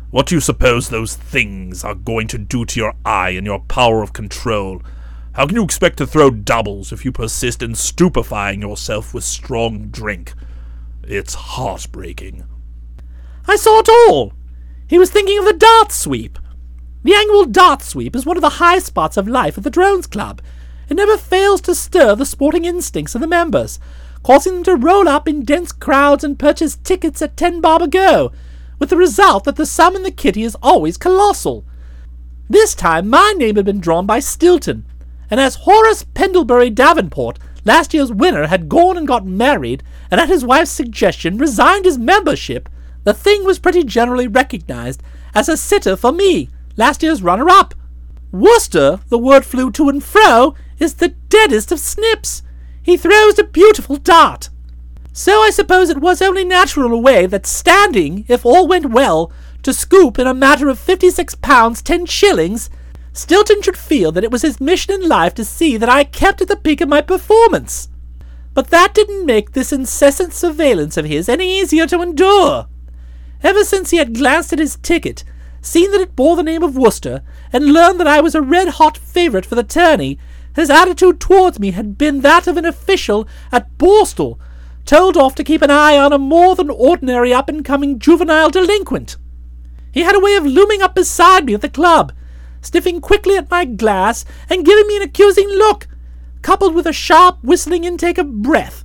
What 0.10 0.27
do 0.27 0.36
you 0.36 0.39
suppose 0.39 0.88
those 0.88 1.17
things 1.17 1.84
are 1.84 1.95
going 1.95 2.29
to 2.29 2.38
do 2.38 2.63
to 2.63 2.79
your 2.79 2.93
eye 3.03 3.32
and 3.32 3.45
your 3.45 3.60
power 3.60 4.01
of 4.01 4.13
control? 4.13 4.82
How 5.39 5.47
can 5.47 5.56
you 5.56 5.63
expect 5.63 5.97
to 5.99 6.06
throw 6.06 6.32
doubles 6.32 6.91
if 6.91 7.06
you 7.06 7.13
persist 7.13 7.63
in 7.63 7.73
stupefying 7.73 8.60
yourself 8.60 9.13
with 9.13 9.23
strong 9.23 9.88
drink? 9.88 10.34
It's 11.04 11.34
heartbreaking. 11.34 12.43
I 13.47 13.56
saw 13.56 13.80
it 13.80 13.88
all. 13.88 14.34
He 14.89 14.99
was 14.99 15.10
thinking 15.10 15.39
of 15.39 15.45
the 15.45 15.54
dart 15.54 15.93
sweep. 15.93 16.38
The 17.04 17.13
annual 17.13 17.45
dart 17.45 17.82
sweep 17.84 18.17
is 18.17 18.25
one 18.25 18.36
of 18.36 18.41
the 18.41 18.60
high 18.60 18.80
spots 18.80 19.15
of 19.15 19.30
life 19.30 19.58
at 19.58 19.63
the 19.63 19.69
Drones 19.69 20.08
Club. 20.08 20.41
It 20.89 20.95
never 20.95 21.15
fails 21.15 21.62
to 21.62 21.73
stir 21.73 22.15
the 22.15 22.25
sporting 22.25 22.65
instincts 22.65 23.15
of 23.15 23.21
the 23.21 23.25
members, 23.25 23.80
causing 24.23 24.56
them 24.56 24.63
to 24.65 24.75
roll 24.75 25.08
up 25.08 25.25
in 25.25 25.45
dense 25.45 25.71
crowds 25.71 26.25
and 26.25 26.38
purchase 26.38 26.75
tickets 26.75 27.21
at 27.21 27.38
ten 27.38 27.62
bob 27.62 27.82
a 27.82 27.88
go, 27.88 28.34
with 28.78 28.89
the 28.89 28.97
result 28.97 29.45
that 29.45 29.56
the 29.56 29.65
sum 29.65 29.95
in 29.95 30.04
the 30.04 30.12
kitty 30.12 30.43
is 30.43 30.58
always 30.62 30.97
colossal. 30.97 31.63
This 32.49 32.75
time 32.75 33.08
my 33.08 33.34
name 33.38 33.56
had 33.56 33.63
been 33.63 33.80
drawn 33.80 34.06
by 34.06 34.19
Stilton, 34.19 34.86
and 35.30 35.39
as 35.39 35.56
Horace 35.56 36.04
Pendlebury 36.04 36.70
Davenport, 36.70 37.39
last 37.65 37.94
year's 37.94 38.12
winner, 38.12 38.48
had 38.48 38.70
gone 38.70 38.98
and 38.98 39.08
got 39.08 39.26
married, 39.26 39.84
and 40.10 40.20
at 40.20 40.30
his 40.30 40.46
wife's 40.46 40.72
suggestion 40.72 41.38
resigned 41.38 41.86
his 41.86 41.98
membership, 41.98 42.70
the 43.04 43.13
thing 43.13 43.46
was 43.46 43.60
pretty 43.60 43.84
generally 43.84 44.28
recognized 44.28 45.02
as 45.36 45.48
a 45.48 45.58
sitter 45.58 45.96
for 45.96 46.12
me, 46.12 46.50
last 46.78 47.04
year's 47.04 47.22
runner 47.22 47.50
up. 47.50 47.74
Wooster, 48.32 49.00
the 49.10 49.18
word 49.18 49.46
flew 49.46 49.72
to 49.72 49.89
and 49.89 50.04
fro, 50.04 50.56
is 50.80 50.96
the 50.96 51.10
deadest 51.30 51.72
of 51.72 51.80
snips. 51.80 52.44
He 52.82 52.98
throws 52.98 53.38
a 53.38 53.44
beautiful 53.44 53.98
dart. 53.98 54.50
So 55.13 55.42
I 55.42 55.50
suppose 55.50 55.89
it 55.89 56.00
was 56.00 56.22
only 56.22 56.46
natural 56.46 56.94
a 56.94 56.98
way 56.98 57.26
that 57.26 57.46
standing, 57.46 58.26
if 58.28 58.46
all 58.46 58.68
went 58.68 58.92
well, 58.92 59.32
to 59.63 59.74
scoop 59.74 60.18
in 60.18 60.28
a 60.28 60.34
matter 60.34 60.70
of 60.70 60.80
fifty 60.80 61.10
six 61.10 61.36
pounds 61.36 61.82
ten 61.82 62.06
shillings, 62.06 62.70
Stilton 63.19 63.62
should 63.62 63.75
feel 63.75 64.13
that 64.13 64.23
it 64.23 64.32
was 64.32 64.43
his 64.43 64.62
mission 64.62 64.93
in 64.93 65.10
life 65.10 65.34
to 65.34 65.43
see 65.43 65.75
that 65.75 65.89
I 65.89 66.05
kept 66.05 66.41
at 66.41 66.47
the 66.47 66.55
peak 66.55 66.79
of 66.79 66.88
my 66.88 67.01
performance. 67.01 67.89
But 68.53 68.69
that 68.69 68.93
didn't 68.93 69.25
make 69.25 69.51
this 69.51 69.73
incessant 69.73 70.32
surveillance 70.32 70.95
of 70.95 71.03
his 71.03 71.27
any 71.27 71.60
easier 71.60 71.86
to 71.88 72.01
endure. 72.01 72.67
Ever 73.43 73.65
since 73.65 73.89
he 73.89 73.97
had 73.97 74.15
glanced 74.15 74.53
at 74.53 74.60
his 74.60 74.77
ticket, 74.77 75.25
seen 75.62 75.91
that 75.91 75.99
it 75.99 76.15
bore 76.15 76.38
the 76.38 76.43
name 76.43 76.63
of 76.63 76.77
Wooster, 76.77 77.21
and 77.51 77.73
learned 77.73 77.99
that 77.99 78.08
I 78.08 78.21
was 78.21 78.36
a 78.36 78.41
red 78.41 78.69
hot 78.69 78.97
favourite 78.97 79.45
for 79.45 79.55
the 79.55 79.63
tourney, 79.63 80.17
his 80.55 80.69
attitude 80.69 81.19
towards 81.19 81.60
me 81.60 81.71
had 81.71 81.97
been 81.97 82.21
that 82.21 82.47
of 82.47 82.55
an 82.55 82.63
official 82.63 83.27
at 83.51 83.77
Borstal, 83.77 84.39
told 84.86 85.17
off 85.17 85.36
to 85.36 85.43
keep 85.43 85.62
an 85.62 85.69
eye 85.69 85.97
on 85.97 86.13
a 86.13 86.17
more 86.17 86.55
than 86.55 86.69
ordinary 86.69 87.34
up 87.34 87.49
and 87.49 87.65
coming 87.65 87.99
juvenile 87.99 88.49
delinquent. 88.49 89.17
He 89.91 90.03
had 90.03 90.15
a 90.15 90.21
way 90.21 90.36
of 90.36 90.45
looming 90.45 90.82
up 90.82 90.95
beside 90.95 91.43
me 91.43 91.53
at 91.53 91.60
the 91.60 91.67
club, 91.67 92.13
sniffing 92.62 93.02
quickly 93.02 93.38
at 93.38 93.50
my 93.50 93.65
glass 93.65 94.26
and 94.50 94.65
giving 94.65 94.88
me 94.88 94.98
an 94.98 95.04
accusing 95.04 95.48
look, 95.50 95.88
coupled 96.41 96.74
with 96.74 96.88
a 96.88 96.93
sharp 96.93 97.38
whistling 97.43 97.84
intake 97.84 98.17
of 98.17 98.41
breath. 98.41 98.84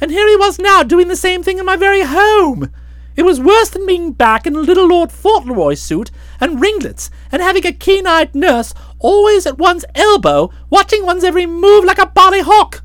And 0.00 0.10
here 0.10 0.28
he 0.28 0.36
was 0.36 0.58
now 0.58 0.82
doing 0.82 1.08
the 1.08 1.16
same 1.16 1.42
thing 1.42 1.58
in 1.58 1.64
my 1.64 1.76
very 1.76 2.02
home. 2.02 2.70
It 3.16 3.24
was 3.24 3.40
worse 3.40 3.70
than 3.70 3.86
being 3.86 4.12
back 4.12 4.46
in 4.46 4.54
a 4.54 4.60
little 4.60 4.86
Lord 4.86 5.10
Fauntleroy 5.10 5.74
suit 5.74 6.10
and 6.38 6.60
ringlets, 6.60 7.10
and 7.32 7.40
having 7.40 7.66
a 7.66 7.72
keen-eyed 7.72 8.34
nurse 8.34 8.74
always 8.98 9.46
at 9.46 9.56
one's 9.56 9.86
elbow, 9.94 10.50
watching 10.68 11.06
one's 11.06 11.24
every 11.24 11.46
move 11.46 11.84
like 11.84 11.98
a 11.98 12.06
bally 12.06 12.42
hawk. 12.42 12.82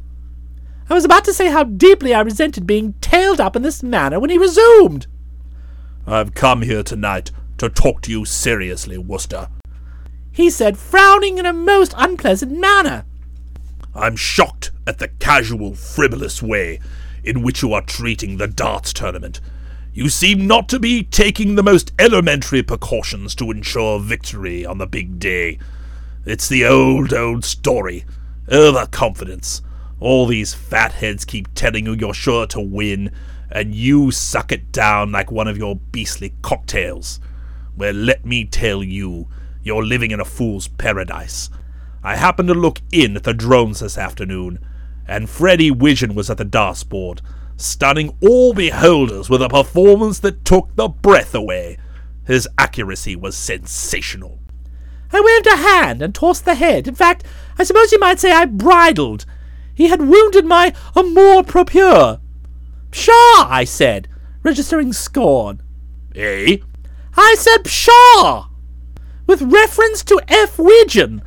I 0.89 0.93
was 0.93 1.03
about 1.03 1.25
to 1.25 1.33
say 1.33 1.47
how 1.49 1.63
deeply 1.63 2.13
I 2.13 2.21
resented 2.21 2.65
being 2.65 2.93
tailed 3.01 3.41
up 3.41 3.57
in 3.57 3.61
this 3.61 3.83
manner 3.83 4.19
when 4.19 4.29
he 4.29 4.37
resumed. 4.37 5.07
I've 6.07 6.33
come 6.33 6.61
here 6.61 6.83
tonight 6.83 7.31
to 7.57 7.69
talk 7.69 8.01
to 8.03 8.11
you 8.11 8.25
seriously, 8.25 8.97
Wooster, 8.97 9.49
he 10.31 10.49
said, 10.49 10.77
frowning 10.77 11.37
in 11.37 11.45
a 11.45 11.53
most 11.53 11.93
unpleasant 11.97 12.51
manner. 12.51 13.05
I'm 13.93 14.15
shocked 14.15 14.71
at 14.87 14.99
the 14.99 15.09
casual, 15.09 15.75
frivolous 15.75 16.41
way 16.41 16.79
in 17.23 17.41
which 17.41 17.61
you 17.61 17.73
are 17.73 17.81
treating 17.81 18.37
the 18.37 18.47
darts 18.47 18.93
tournament. 18.93 19.39
You 19.93 20.07
seem 20.07 20.47
not 20.47 20.69
to 20.69 20.79
be 20.79 21.03
taking 21.03 21.55
the 21.55 21.63
most 21.63 21.91
elementary 21.99 22.63
precautions 22.63 23.35
to 23.35 23.51
ensure 23.51 23.99
victory 23.99 24.65
on 24.65 24.77
the 24.77 24.87
big 24.87 25.19
day. 25.19 25.59
It's 26.25 26.47
the 26.47 26.65
old, 26.65 27.13
old 27.13 27.43
story. 27.43 28.05
Overconfidence. 28.49 29.61
All 29.99 30.27
these 30.27 30.53
fatheads 30.53 31.25
keep 31.25 31.53
telling 31.53 31.85
you 31.85 31.93
you're 31.93 32.13
sure 32.13 32.47
to 32.47 32.61
win, 32.61 33.11
and 33.51 33.75
you 33.75 34.11
suck 34.11 34.51
it 34.51 34.71
down 34.71 35.11
like 35.11 35.29
one 35.29 35.47
of 35.47 35.57
your 35.57 35.75
beastly 35.75 36.33
cocktails. 36.41 37.19
Well, 37.75 37.93
let 37.93 38.25
me 38.25 38.45
tell 38.45 38.83
you, 38.83 39.27
you're 39.63 39.83
living 39.83 40.11
in 40.11 40.19
a 40.19 40.25
fool's 40.25 40.67
paradise. 40.67 41.49
I 42.03 42.15
happened 42.15 42.47
to 42.47 42.53
look 42.53 42.81
in 42.91 43.15
at 43.15 43.23
the 43.23 43.33
drones 43.33 43.79
this 43.79 43.97
afternoon, 43.97 44.59
and 45.07 45.29
Freddie 45.29 45.71
Widgeon 45.71 46.15
was 46.15 46.29
at 46.29 46.37
the 46.37 46.45
darts 46.45 46.83
board, 46.83 47.21
stunning 47.57 48.17
all 48.21 48.53
beholders 48.53 49.29
with 49.29 49.41
a 49.41 49.49
performance 49.49 50.19
that 50.19 50.43
took 50.43 50.75
the 50.75 50.87
breath 50.87 51.35
away. 51.35 51.77
His 52.25 52.47
accuracy 52.57 53.15
was 53.15 53.37
sensational. 53.37 54.39
I 55.13 55.21
waved 55.21 55.47
a 55.47 55.57
hand 55.57 56.01
and 56.01 56.15
tossed 56.15 56.45
the 56.45 56.55
head. 56.55 56.87
In 56.87 56.95
fact, 56.95 57.23
I 57.57 57.63
suppose 57.63 57.91
you 57.91 57.99
might 57.99 58.19
say 58.19 58.31
I 58.31 58.45
bridled. 58.45 59.25
He 59.75 59.87
had 59.87 60.01
wounded 60.01 60.45
my 60.45 60.73
amour 60.95 61.43
propre. 61.43 62.19
Pshaw, 62.91 63.45
I 63.47 63.63
said, 63.65 64.07
registering 64.43 64.93
scorn. 64.93 65.61
Eh? 66.15 66.57
I 67.15 67.35
said 67.37 67.63
pshaw! 67.63 68.50
With 69.31 69.43
reference 69.43 70.03
to 70.03 70.19
F. 70.27 70.59
Widgeon. 70.59 71.21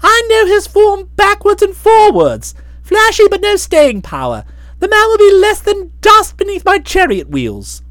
I 0.00 0.26
know 0.30 0.46
his 0.46 0.68
form 0.68 1.10
backwards 1.16 1.60
and 1.60 1.74
forwards. 1.74 2.54
Flashy 2.84 3.26
but 3.26 3.40
no 3.40 3.56
staying 3.56 4.02
power. 4.02 4.44
The 4.78 4.86
man 4.86 5.08
will 5.08 5.18
be 5.18 5.32
less 5.32 5.58
than 5.58 5.92
dust 6.00 6.36
beneath 6.36 6.64
my 6.64 6.78
chariot 6.78 7.28
wheels. 7.28 7.82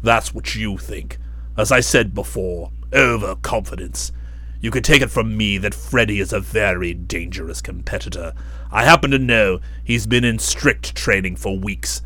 That's 0.00 0.32
what 0.32 0.54
you 0.54 0.78
think. 0.78 1.18
As 1.56 1.72
I 1.72 1.80
said 1.80 2.14
before, 2.14 2.70
overconfidence. 2.92 4.12
You 4.60 4.70
can 4.70 4.84
take 4.84 5.02
it 5.02 5.10
from 5.10 5.36
me 5.36 5.58
that 5.58 5.74
Freddy 5.74 6.20
is 6.20 6.32
a 6.32 6.38
very 6.38 6.94
dangerous 6.94 7.60
competitor. 7.60 8.32
I 8.70 8.84
happen 8.84 9.10
to 9.10 9.18
know 9.18 9.58
he's 9.82 10.06
been 10.06 10.22
in 10.22 10.38
strict 10.38 10.94
training 10.94 11.34
for 11.34 11.58
weeks. 11.58 12.00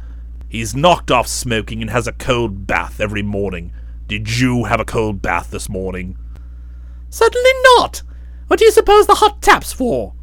He's 0.48 0.74
knocked 0.74 1.10
off 1.10 1.26
smoking 1.26 1.82
and 1.82 1.90
has 1.90 2.06
a 2.06 2.12
cold 2.12 2.66
bath 2.66 2.98
every 2.98 3.22
morning. 3.22 3.72
Did 4.06 4.38
you 4.38 4.64
have 4.64 4.80
a 4.80 4.86
cold 4.86 5.20
bath 5.20 5.50
this 5.50 5.68
morning? 5.68 6.16
Certainly 7.10 7.50
not. 7.76 8.02
What 8.48 8.58
do 8.58 8.64
you 8.64 8.72
suppose 8.72 9.06
the 9.06 9.16
hot 9.16 9.42
tap's 9.42 9.72
for? 9.72 10.14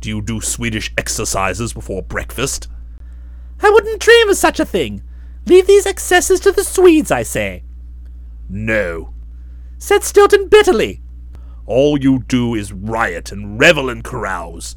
Do 0.00 0.08
you 0.08 0.22
do 0.22 0.40
Swedish 0.40 0.92
exercises 0.96 1.72
before 1.72 2.02
breakfast? 2.02 2.68
I 3.62 3.70
wouldn't 3.70 4.00
dream 4.00 4.28
of 4.28 4.36
such 4.36 4.60
a 4.60 4.64
thing. 4.64 5.02
Leave 5.46 5.66
these 5.66 5.86
excesses 5.86 6.40
to 6.40 6.52
the 6.52 6.64
Swedes, 6.64 7.10
I 7.10 7.22
say. 7.22 7.64
No. 8.48 9.14
Said 9.78 10.04
Stilton 10.04 10.48
bitterly. 10.48 11.02
All 11.66 12.00
you 12.00 12.20
do 12.20 12.54
is 12.54 12.72
riot 12.72 13.32
and 13.32 13.58
revel 13.58 13.88
and 13.88 14.04
carouse. 14.04 14.76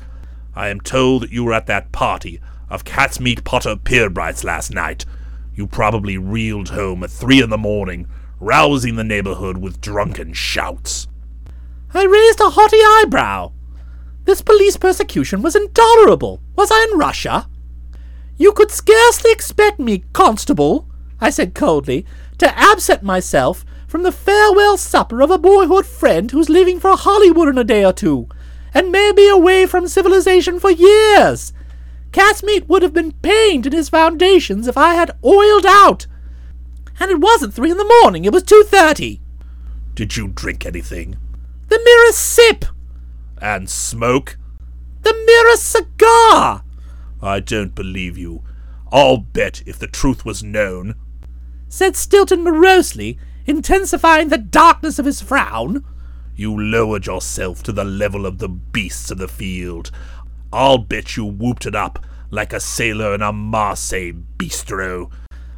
I 0.55 0.69
am 0.69 0.81
told 0.81 1.23
that 1.23 1.31
you 1.31 1.43
were 1.43 1.53
at 1.53 1.67
that 1.67 1.91
party 1.91 2.39
of 2.69 2.83
Catsmeat 2.83 3.43
Potter-Pirbright's 3.43 4.43
last 4.43 4.71
night. 4.71 5.05
You 5.53 5.67
probably 5.67 6.17
reeled 6.17 6.69
home 6.69 7.03
at 7.03 7.11
three 7.11 7.41
in 7.41 7.49
the 7.49 7.57
morning, 7.57 8.07
rousing 8.39 8.95
the 8.95 9.03
neighborhood 9.03 9.57
with 9.57 9.81
drunken 9.81 10.33
shouts. 10.33 11.07
I 11.93 12.05
raised 12.05 12.39
a 12.39 12.51
haughty 12.51 12.77
eyebrow. 12.77 13.51
This 14.25 14.41
police 14.41 14.77
persecution 14.77 15.41
was 15.41 15.55
intolerable. 15.55 16.39
Was 16.55 16.69
I 16.71 16.87
in 16.91 16.99
Russia? 16.99 17.49
You 18.37 18.53
could 18.53 18.71
scarcely 18.71 19.31
expect 19.31 19.79
me, 19.79 20.03
constable, 20.13 20.87
I 21.19 21.29
said 21.29 21.55
coldly, 21.55 22.05
to 22.37 22.57
absent 22.57 23.03
myself 23.03 23.65
from 23.87 24.03
the 24.03 24.11
farewell 24.11 24.77
supper 24.77 25.21
of 25.21 25.31
a 25.31 25.39
boyhood 25.39 25.85
friend 25.85 26.29
who's 26.29 26.47
leaving 26.47 26.79
for 26.79 26.95
Hollywood 26.95 27.47
in 27.49 27.57
a 27.57 27.63
day 27.63 27.83
or 27.83 27.91
two, 27.91 28.29
and 28.73 28.91
may 28.91 29.11
be 29.11 29.27
away 29.27 29.65
from 29.65 29.87
civilization 29.87 30.59
for 30.59 30.69
years. 30.69 31.53
Catsmeat 32.11 32.69
would 32.69 32.83
have 32.83 32.93
been 32.93 33.13
pained 33.13 33.65
in 33.65 33.73
his 33.73 33.89
foundations 33.89 34.67
if 34.67 34.77
I 34.77 34.93
had 34.93 35.17
oiled 35.25 35.65
out. 35.65 36.05
And 36.99 37.09
it 37.09 37.19
wasn't 37.19 37.53
three 37.53 37.71
in 37.71 37.77
the 37.77 37.93
morning, 38.03 38.25
it 38.25 38.33
was 38.33 38.43
two 38.43 38.63
thirty. 38.63 39.21
Did 39.95 40.15
you 40.15 40.27
drink 40.27 40.65
anything? 40.65 41.17
The 41.69 41.79
merest 41.83 42.19
sip. 42.19 42.65
And 43.41 43.69
smoke? 43.69 44.37
The 45.03 45.13
merest 45.25 45.71
cigar. 45.71 46.63
I 47.21 47.39
don't 47.39 47.75
believe 47.75 48.17
you. 48.17 48.43
I'll 48.91 49.17
bet 49.17 49.61
if 49.65 49.77
the 49.77 49.87
truth 49.87 50.25
was 50.25 50.43
known, 50.43 50.95
said 51.67 51.95
Stilton 51.95 52.43
morosely, 52.43 53.19
intensifying 53.45 54.29
the 54.29 54.37
darkness 54.37 54.99
of 54.99 55.05
his 55.05 55.21
frown. 55.21 55.85
You 56.35 56.59
lowered 56.59 57.05
yourself 57.05 57.61
to 57.63 57.71
the 57.71 57.83
level 57.83 58.25
of 58.25 58.39
the 58.39 58.49
beasts 58.49 59.11
of 59.11 59.19
the 59.19 59.27
field. 59.27 59.91
I'll 60.51 60.79
bet 60.79 61.17
you 61.17 61.25
whooped 61.25 61.65
it 61.65 61.75
up 61.75 62.03
like 62.31 62.53
a 62.53 62.59
sailor 62.59 63.13
in 63.13 63.21
a 63.21 63.31
Marseille 63.31 64.13
bistro. 64.37 65.11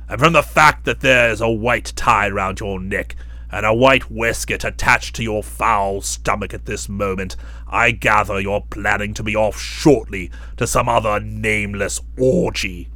And 0.10 0.20
from 0.20 0.34
the 0.34 0.44
fact 0.44 0.84
that 0.86 1.00
there's 1.00 1.40
a 1.40 1.50
white 1.50 1.94
tie 1.96 2.30
round 2.30 2.60
your 2.60 2.80
neck 2.80 3.16
and 3.52 3.66
a 3.66 3.74
white 3.74 4.10
waistcoat 4.10 4.64
attached 4.64 5.16
to 5.16 5.24
your 5.24 5.44
foul 5.44 6.02
stomach 6.02 6.54
at 6.54 6.66
this 6.66 6.88
moment, 6.88 7.36
I 7.68 7.92
gather 7.92 8.40
you're 8.40 8.66
planning 8.70 9.14
to 9.16 9.24
be 9.24 9.36
off 9.36 9.60
shortly 9.60 10.32
to 10.58 10.66
some 10.66 10.88
other 10.88 11.20
nameless 11.20 12.00
orgy. 12.18 12.90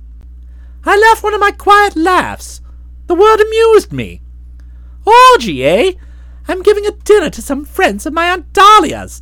I 0.86 0.98
laughed 0.98 1.24
one 1.24 1.34
of 1.34 1.40
my 1.40 1.52
quiet 1.52 1.96
laughs. 1.96 2.62
The 3.08 3.16
word 3.16 3.42
amused 3.42 3.92
me. 3.92 4.22
Orgy, 5.06 5.66
eh? 5.66 5.94
I'm 6.48 6.62
giving 6.62 6.86
a 6.86 6.92
dinner 6.92 7.30
to 7.32 7.42
some 7.42 7.66
friends 7.66 8.06
of 8.06 8.14
my 8.14 8.30
Aunt 8.30 8.54
Dahlia's, 8.54 9.22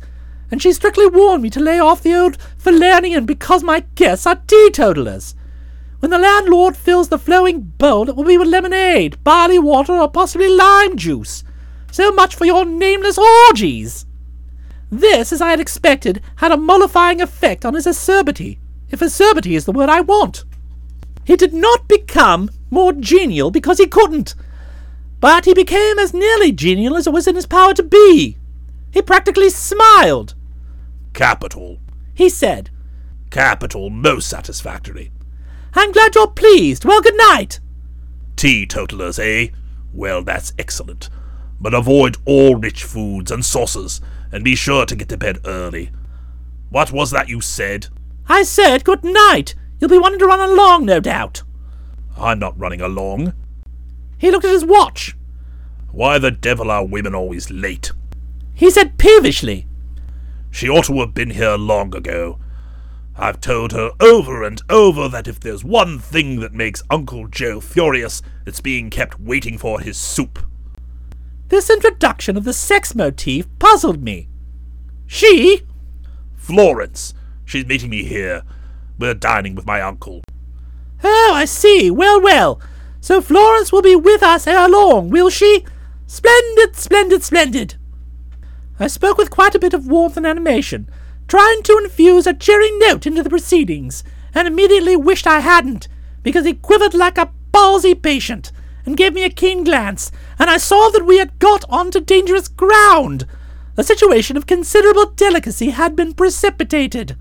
and 0.50 0.60
she 0.62 0.72
strictly 0.72 1.06
warned 1.06 1.42
me 1.42 1.50
to 1.50 1.60
lay 1.60 1.80
off 1.80 2.02
the 2.02 2.14
old 2.14 2.38
Falernian 2.58 3.26
because 3.26 3.62
my 3.62 3.80
guests 3.94 4.26
are 4.26 4.42
teetotalers. 4.46 5.34
When 6.04 6.10
the 6.10 6.18
landlord 6.18 6.76
fills 6.76 7.08
the 7.08 7.18
flowing 7.18 7.60
bowl, 7.62 8.10
it 8.10 8.14
will 8.14 8.24
be 8.24 8.36
with 8.36 8.48
lemonade, 8.48 9.24
barley 9.24 9.58
water, 9.58 9.94
or 9.94 10.10
possibly 10.10 10.50
lime 10.50 10.98
juice. 10.98 11.42
So 11.90 12.12
much 12.12 12.34
for 12.34 12.44
your 12.44 12.66
nameless 12.66 13.16
orgies. 13.16 14.04
This, 14.90 15.32
as 15.32 15.40
I 15.40 15.48
had 15.48 15.60
expected, 15.60 16.20
had 16.36 16.52
a 16.52 16.58
mollifying 16.58 17.22
effect 17.22 17.64
on 17.64 17.72
his 17.72 17.86
acerbity, 17.86 18.58
if 18.90 19.00
acerbity 19.00 19.56
is 19.56 19.64
the 19.64 19.72
word 19.72 19.88
I 19.88 20.02
want. 20.02 20.44
He 21.24 21.36
did 21.36 21.54
not 21.54 21.88
become 21.88 22.50
more 22.68 22.92
genial 22.92 23.50
because 23.50 23.78
he 23.78 23.86
couldn't, 23.86 24.34
but 25.20 25.46
he 25.46 25.54
became 25.54 25.98
as 25.98 26.12
nearly 26.12 26.52
genial 26.52 26.98
as 26.98 27.06
it 27.06 27.14
was 27.14 27.26
in 27.26 27.34
his 27.34 27.46
power 27.46 27.72
to 27.72 27.82
be. 27.82 28.36
He 28.92 29.00
practically 29.00 29.48
smiled. 29.48 30.34
Capital, 31.14 31.78
he 32.12 32.28
said. 32.28 32.68
Capital, 33.30 33.88
most 33.88 34.28
satisfactory. 34.28 35.10
I'm 35.74 35.92
glad 35.92 36.14
you're 36.14 36.28
pleased. 36.28 36.84
Well, 36.84 37.00
good 37.00 37.16
night. 37.16 37.60
Teetotalers, 38.36 39.18
eh? 39.18 39.48
Well, 39.92 40.22
that's 40.22 40.52
excellent. 40.58 41.08
But 41.60 41.74
avoid 41.74 42.16
all 42.24 42.56
rich 42.56 42.84
foods 42.84 43.30
and 43.30 43.44
sauces, 43.44 44.00
and 44.32 44.44
be 44.44 44.54
sure 44.54 44.86
to 44.86 44.96
get 44.96 45.08
to 45.10 45.16
bed 45.16 45.38
early. 45.44 45.90
What 46.70 46.92
was 46.92 47.10
that 47.12 47.28
you 47.28 47.40
said? 47.40 47.88
I 48.28 48.42
said 48.42 48.84
good 48.84 49.04
night. 49.04 49.54
You'll 49.78 49.90
be 49.90 49.98
wanting 49.98 50.18
to 50.20 50.26
run 50.26 50.40
along, 50.40 50.86
no 50.86 51.00
doubt. 51.00 51.42
I'm 52.16 52.38
not 52.38 52.58
running 52.58 52.80
along. 52.80 53.34
He 54.18 54.30
looked 54.30 54.44
at 54.44 54.52
his 54.52 54.64
watch. 54.64 55.16
Why 55.90 56.18
the 56.18 56.30
devil 56.30 56.70
are 56.70 56.84
women 56.84 57.14
always 57.14 57.50
late? 57.50 57.92
He 58.54 58.70
said 58.70 58.98
peevishly. 58.98 59.66
She 60.50 60.68
ought 60.68 60.84
to 60.86 61.00
have 61.00 61.14
been 61.14 61.30
here 61.30 61.56
long 61.56 61.94
ago. 61.94 62.38
I've 63.16 63.40
told 63.40 63.72
her 63.72 63.92
over 64.00 64.42
and 64.42 64.60
over 64.68 65.08
that 65.08 65.28
if 65.28 65.38
there's 65.38 65.64
one 65.64 65.98
thing 65.98 66.40
that 66.40 66.52
makes 66.52 66.82
Uncle 66.90 67.28
Joe 67.28 67.60
furious, 67.60 68.22
it's 68.44 68.60
being 68.60 68.90
kept 68.90 69.20
waiting 69.20 69.56
for 69.56 69.80
his 69.80 69.96
soup. 69.96 70.40
This 71.48 71.70
introduction 71.70 72.36
of 72.36 72.44
the 72.44 72.52
sex 72.52 72.94
motif 72.94 73.46
puzzled 73.58 74.02
me. 74.02 74.28
She? 75.06 75.62
Florence. 76.34 77.14
She's 77.44 77.66
meeting 77.66 77.90
me 77.90 78.04
here. 78.04 78.42
We're 78.98 79.14
dining 79.14 79.54
with 79.54 79.66
my 79.66 79.80
uncle. 79.80 80.22
Oh, 81.04 81.32
I 81.34 81.44
see. 81.44 81.90
Well, 81.90 82.20
well. 82.20 82.60
So 83.00 83.20
Florence 83.20 83.70
will 83.70 83.82
be 83.82 83.94
with 83.94 84.22
us 84.22 84.46
ere 84.46 84.68
long, 84.68 85.10
will 85.10 85.30
she? 85.30 85.64
Splendid, 86.06 86.74
splendid, 86.74 87.22
splendid. 87.22 87.74
I 88.80 88.88
spoke 88.88 89.18
with 89.18 89.30
quite 89.30 89.54
a 89.54 89.58
bit 89.58 89.74
of 89.74 89.86
warmth 89.86 90.16
and 90.16 90.26
animation, 90.26 90.88
trying 91.28 91.62
to 91.62 91.78
infuse 91.82 92.26
a 92.26 92.34
cheery 92.34 92.70
note 92.78 93.06
into 93.06 93.22
the 93.22 93.30
proceedings, 93.30 94.04
and 94.34 94.48
immediately 94.48 94.96
wished 94.96 95.26
I 95.26 95.40
hadn't, 95.40 95.88
because 96.22 96.44
he 96.44 96.54
quivered 96.54 96.94
like 96.94 97.18
a 97.18 97.30
palsy 97.52 97.94
patient, 97.94 98.52
and 98.86 98.96
gave 98.96 99.14
me 99.14 99.24
a 99.24 99.30
keen 99.30 99.64
glance, 99.64 100.10
and 100.38 100.50
I 100.50 100.58
saw 100.58 100.90
that 100.90 101.06
we 101.06 101.18
had 101.18 101.38
got 101.38 101.64
on 101.68 101.90
to 101.92 102.00
dangerous 102.00 102.48
ground. 102.48 103.26
A 103.76 103.84
situation 103.84 104.36
of 104.36 104.46
considerable 104.46 105.06
delicacy 105.06 105.70
had 105.70 105.96
been 105.96 106.12
precipitated. 106.14 107.16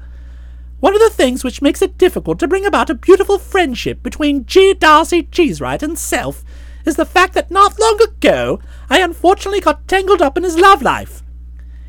One 0.80 0.94
of 0.94 1.00
the 1.00 1.10
things 1.10 1.44
which 1.44 1.62
makes 1.62 1.82
it 1.82 1.98
difficult 1.98 2.39
to 2.39 2.48
bring 2.48 2.66
about 2.66 2.89
a 2.89 2.96
beautiful 2.96 3.39
friendship 3.39 4.04
between 4.04 4.46
G. 4.46 4.74
D'Arcy 4.74 5.24
Cheesewright 5.24 5.82
and 5.82 5.98
self 5.98 6.44
is 6.86 6.98
the 6.98 7.06
fact 7.06 7.34
that 7.34 7.50
not 7.50 7.80
long 7.80 8.00
ago 8.02 8.60
I 8.89 9.00
unfortunately 9.00 9.62
got 9.62 9.88
tangled 9.88 10.22
up 10.22 10.38
in 10.38 10.44
his 10.44 10.58
love 10.58 10.82
life. 10.82 11.23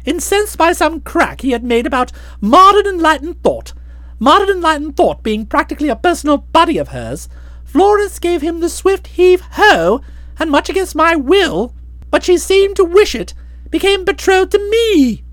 Incensed 0.05 0.59
by 0.59 0.73
some 0.73 1.01
crack 1.01 1.41
he 1.41 1.53
had 1.53 1.65
made 1.65 1.87
about 1.87 2.13
modern 2.41 2.87
enlightened 2.87 3.43
thought, 3.43 3.73
modern 4.19 4.51
enlightened 4.51 4.97
thought 4.97 5.23
being 5.23 5.47
practically 5.47 5.89
a 5.89 5.97
personal 5.97 6.39
buddy 6.39 6.79
of 6.79 6.89
hers, 6.89 7.29
Florence 7.65 8.19
gave 8.19 8.43
him 8.43 8.61
the 8.61 8.69
swift 8.69 9.09
heave 9.09 9.41
ho, 9.53 10.01
and 10.39 10.51
much 10.51 10.69
against 10.69 10.95
my 10.95 11.17
will, 11.17 11.75
but 12.11 12.23
she 12.23 12.37
seemed 12.37 12.77
to 12.77 12.85
wish 12.85 13.15
it, 13.15 13.35
became 13.71 14.05
betrothed 14.05 14.53
to 14.53 14.71
me. 14.71 15.25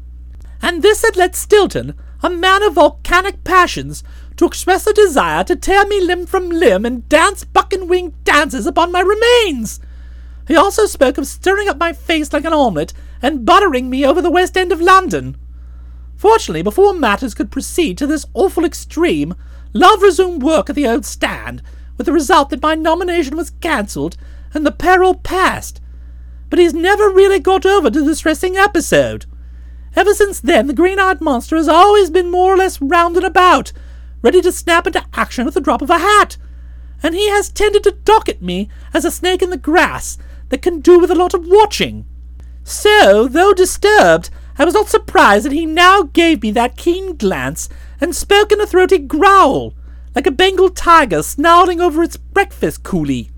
And 0.62 0.82
this 0.82 1.04
had 1.04 1.18
led 1.18 1.36
Stilton, 1.36 1.94
a 2.24 2.30
man 2.30 2.64
of 2.64 2.76
volcanic 2.76 3.44
passions, 3.44 4.04
to 4.38 4.46
express 4.46 4.88
a 4.88 4.94
desire 4.94 5.44
to 5.44 5.56
tear 5.56 5.86
me 5.86 6.02
limb 6.02 6.26
from 6.26 6.50
limb 6.50 6.86
and 6.86 7.08
dance 7.10 7.44
buck 7.44 7.74
and 7.74 7.90
wing 7.90 8.14
dances 8.24 8.66
upon 8.66 8.92
my 8.92 9.02
remains. 9.02 9.80
He 10.48 10.56
also 10.56 10.86
spoke 10.86 11.18
of 11.18 11.28
stirring 11.28 11.70
up 11.70 11.78
my 11.78 11.94
face 11.94 12.34
like 12.34 12.46
an 12.46 12.54
omelette 12.54 12.94
and 13.22 13.46
buttering 13.46 13.90
me 13.90 14.06
over 14.06 14.22
the 14.22 14.32
West 14.32 14.58
End 14.58 14.72
of 14.72 14.82
London. 14.82 15.38
Fortunately, 16.16 16.62
before 16.62 16.94
matters 16.94 17.34
could 17.34 17.52
proceed 17.52 17.98
to 17.98 18.08
this 18.08 18.26
awful 18.34 18.66
extreme, 18.66 19.34
Love 19.74 20.02
resumed 20.02 20.44
work 20.44 20.70
at 20.70 20.76
the 20.76 20.88
old 20.88 21.06
stand, 21.06 21.62
with 21.98 22.06
the 22.06 22.14
result 22.14 22.50
that 22.50 22.62
my 22.62 22.76
nomination 22.76 23.36
was 23.36 23.52
cancelled 23.62 24.18
and 24.54 24.66
the 24.66 24.72
peril 24.72 25.16
passed. 25.16 25.80
But 26.50 26.60
he's 26.60 26.74
never 26.74 27.10
really 27.10 27.40
got 27.40 27.66
over 27.66 27.90
the 27.90 28.04
distressing 28.04 28.58
episode. 28.58 29.26
Ever 29.96 30.14
since 30.14 30.40
then, 30.40 30.68
the 30.68 30.74
green 30.74 31.00
eyed 31.00 31.22
monster 31.22 31.56
has 31.56 31.70
always 31.70 32.10
been 32.10 32.30
more 32.30 32.54
or 32.54 32.58
less 32.58 32.82
round 32.82 33.18
and 33.18 33.26
about, 33.26 33.72
ready 34.22 34.42
to 34.42 34.52
snap 34.52 34.88
into 34.88 35.06
action 35.14 35.48
at 35.48 35.54
the 35.54 35.62
drop 35.62 35.82
of 35.82 35.90
a 35.90 36.00
hat. 36.00 36.38
And 37.02 37.16
he 37.16 37.30
has 37.30 37.50
tended 37.50 37.84
to 37.84 37.98
docket 38.04 38.42
me 38.42 38.70
as 38.94 39.06
a 39.06 39.12
snake 39.12 39.42
in 39.42 39.50
the 39.50 39.58
grass 39.58 40.18
that 40.50 40.62
can 40.62 40.82
do 40.82 41.00
with 41.00 41.12
a 41.12 41.16
lot 41.16 41.34
of 41.34 41.48
watching. 41.48 42.06
So, 42.64 43.28
though 43.28 43.54
disturbed, 43.54 44.30
I 44.58 44.66
was 44.66 44.74
not 44.74 44.88
surprised 44.88 45.46
that 45.46 45.52
he 45.52 45.66
now 45.66 46.04
gave 46.04 46.42
me 46.42 46.52
that 46.52 46.78
keen 46.78 47.16
glance 47.18 47.70
and 48.00 48.16
spoke 48.16 48.52
in 48.52 48.62
a 48.62 48.68
throaty 48.68 49.00
growl, 49.00 49.74
like 50.16 50.28
a 50.28 50.32
Bengal 50.32 50.70
tiger 50.70 51.24
snarling 51.24 51.82
over 51.82 52.04
its 52.04 52.18
breakfast 52.18 52.84
coolie. 52.84 53.30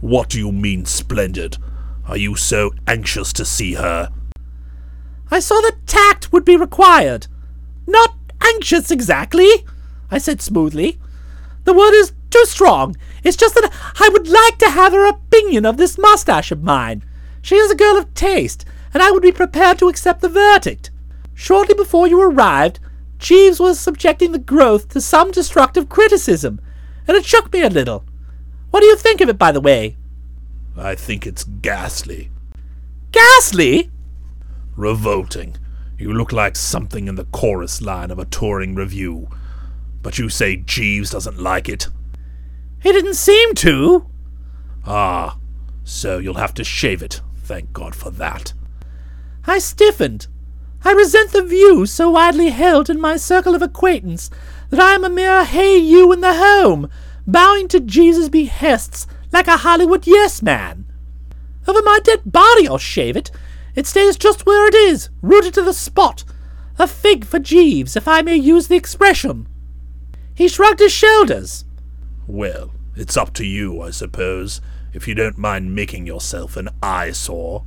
What 0.00 0.28
do 0.28 0.38
you 0.38 0.52
mean, 0.52 0.84
Splendid? 0.84 1.58
Are 2.06 2.16
you 2.16 2.36
so 2.36 2.72
anxious 2.86 3.32
to 3.34 3.44
see 3.44 3.74
her? 3.74 4.10
I 5.30 5.40
saw 5.40 5.60
that 5.62 5.86
tact 5.86 6.32
would 6.32 6.44
be 6.44 6.56
required. 6.56 7.26
Not 7.86 8.14
anxious 8.40 8.90
exactly, 8.90 9.48
I 10.10 10.18
said 10.18 10.40
smoothly. 10.40 10.98
The 11.64 11.74
word 11.74 11.94
is 11.94 12.12
too 12.30 12.44
strong. 12.44 12.96
It's 13.24 13.36
just 13.36 13.54
that 13.54 13.72
I 13.98 14.08
would 14.12 14.28
like 14.28 14.58
to 14.58 14.70
have 14.70 14.92
her 14.92 15.06
opinion 15.08 15.66
of 15.66 15.78
this 15.78 15.98
mustache 15.98 16.52
of 16.52 16.62
mine. 16.62 17.04
She 17.46 17.54
is 17.54 17.70
a 17.70 17.76
girl 17.76 17.96
of 17.96 18.12
taste, 18.12 18.64
and 18.92 19.00
I 19.00 19.12
would 19.12 19.22
be 19.22 19.30
prepared 19.30 19.78
to 19.78 19.86
accept 19.86 20.20
the 20.20 20.28
verdict. 20.28 20.90
Shortly 21.32 21.74
before 21.74 22.08
you 22.08 22.20
arrived, 22.20 22.80
Jeeves 23.18 23.60
was 23.60 23.78
subjecting 23.78 24.32
the 24.32 24.40
growth 24.40 24.88
to 24.88 25.00
some 25.00 25.30
destructive 25.30 25.88
criticism, 25.88 26.60
and 27.06 27.16
it 27.16 27.24
shook 27.24 27.52
me 27.52 27.62
a 27.62 27.70
little. 27.70 28.04
What 28.70 28.80
do 28.80 28.86
you 28.86 28.96
think 28.96 29.20
of 29.20 29.28
it, 29.28 29.38
by 29.38 29.52
the 29.52 29.60
way? 29.60 29.96
I 30.76 30.96
think 30.96 31.24
it's 31.24 31.44
ghastly. 31.44 32.32
Ghastly? 33.12 33.92
Revolting. 34.74 35.56
You 36.00 36.12
look 36.12 36.32
like 36.32 36.56
something 36.56 37.06
in 37.06 37.14
the 37.14 37.26
chorus 37.26 37.80
line 37.80 38.10
of 38.10 38.18
a 38.18 38.24
touring 38.24 38.74
revue. 38.74 39.28
But 40.02 40.18
you 40.18 40.28
say 40.28 40.56
Jeeves 40.56 41.10
doesn't 41.10 41.38
like 41.38 41.68
it? 41.68 41.86
He 42.82 42.90
didn't 42.90 43.14
seem 43.14 43.54
to. 43.54 44.04
Ah, 44.84 45.38
so 45.84 46.18
you'll 46.18 46.34
have 46.34 46.54
to 46.54 46.64
shave 46.64 47.04
it. 47.04 47.20
Thank 47.46 47.72
God 47.72 47.94
for 47.94 48.10
that. 48.10 48.54
I 49.46 49.60
stiffened. 49.60 50.26
I 50.84 50.90
resent 50.90 51.30
the 51.30 51.44
view 51.44 51.86
so 51.86 52.10
widely 52.10 52.48
held 52.48 52.90
in 52.90 53.00
my 53.00 53.16
circle 53.16 53.54
of 53.54 53.62
acquaintance 53.62 54.30
that 54.70 54.80
I 54.80 54.94
am 54.94 55.04
a 55.04 55.08
mere 55.08 55.44
hey 55.44 55.76
you 55.76 56.12
in 56.12 56.22
the 56.22 56.34
home, 56.34 56.90
bowing 57.24 57.68
to 57.68 57.78
Jeeves' 57.78 58.28
behests 58.28 59.06
like 59.30 59.46
a 59.46 59.58
Hollywood 59.58 60.08
yes 60.08 60.42
man. 60.42 60.86
Over 61.68 61.82
my 61.82 62.00
dead 62.02 62.22
body 62.26 62.66
I'll 62.66 62.78
shave 62.78 63.16
it. 63.16 63.30
It 63.76 63.86
stays 63.86 64.16
just 64.16 64.44
where 64.44 64.66
it 64.66 64.74
is, 64.74 65.10
rooted 65.22 65.54
to 65.54 65.62
the 65.62 65.72
spot. 65.72 66.24
A 66.80 66.88
fig 66.88 67.24
for 67.24 67.38
Jeeves, 67.38 67.94
if 67.94 68.08
I 68.08 68.22
may 68.22 68.34
use 68.34 68.66
the 68.66 68.74
expression. 68.74 69.46
He 70.34 70.48
shrugged 70.48 70.80
his 70.80 70.92
shoulders. 70.92 71.64
Well, 72.26 72.72
it's 72.96 73.16
up 73.16 73.32
to 73.34 73.46
you, 73.46 73.80
I 73.82 73.90
suppose, 73.90 74.60
if 74.92 75.06
you 75.06 75.14
don't 75.14 75.38
mind 75.38 75.74
making 75.74 76.06
yourself 76.06 76.56
an 76.56 76.68
eyesore. 76.82 77.64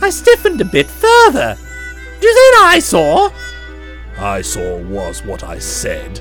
I 0.00 0.10
stiffened 0.10 0.60
a 0.60 0.64
bit 0.64 0.86
further. 0.86 1.56
Do 2.20 2.26
you 2.26 2.34
say 2.34 2.48
an 2.48 2.68
eyesore? 2.68 3.32
Eyesore 4.18 4.82
was 4.84 5.24
what 5.24 5.44
I 5.44 5.58
said. 5.58 6.20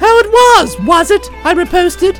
Oh, 0.00 0.22
it 0.24 0.30
was, 0.30 0.86
was 0.86 1.10
it? 1.10 1.28
I 1.44 1.54
riposted. 1.54 2.18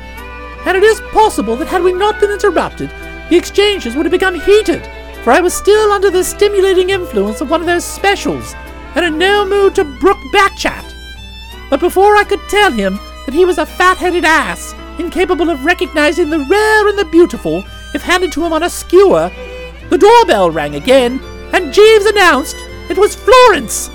And 0.65 0.77
it 0.77 0.83
is 0.83 1.01
possible 1.11 1.55
that 1.55 1.67
had 1.67 1.83
we 1.83 1.93
not 1.93 2.19
been 2.19 2.31
interrupted, 2.31 2.89
the 3.29 3.37
exchanges 3.37 3.95
would 3.95 4.05
have 4.05 4.11
become 4.11 4.39
heated, 4.39 4.85
for 5.23 5.31
I 5.31 5.39
was 5.39 5.53
still 5.53 5.91
under 5.91 6.11
the 6.11 6.23
stimulating 6.23 6.89
influence 6.89 7.41
of 7.41 7.49
one 7.49 7.61
of 7.61 7.67
those 7.67 7.85
specials, 7.85 8.53
and 8.95 9.05
in 9.05 9.17
no 9.17 9.45
mood 9.45 9.75
to 9.75 9.83
brook 9.99 10.17
backchat. 10.33 10.93
But 11.69 11.79
before 11.79 12.17
I 12.17 12.25
could 12.25 12.41
tell 12.49 12.71
him 12.71 12.99
that 13.25 13.33
he 13.33 13.45
was 13.45 13.57
a 13.57 13.65
fat-headed 13.65 14.25
ass, 14.25 14.73
incapable 14.99 15.49
of 15.49 15.65
recognizing 15.65 16.29
the 16.29 16.45
rare 16.49 16.87
and 16.87 16.97
the 16.97 17.05
beautiful 17.05 17.63
if 17.93 18.01
handed 18.01 18.31
to 18.33 18.45
him 18.45 18.53
on 18.53 18.63
a 18.63 18.69
skewer, 18.69 19.31
the 19.89 19.97
doorbell 19.97 20.51
rang 20.51 20.75
again, 20.75 21.19
and 21.53 21.73
Jeeves 21.73 22.05
announced 22.05 22.55
it 22.89 22.97
was 22.97 23.15
Florence. 23.15 23.89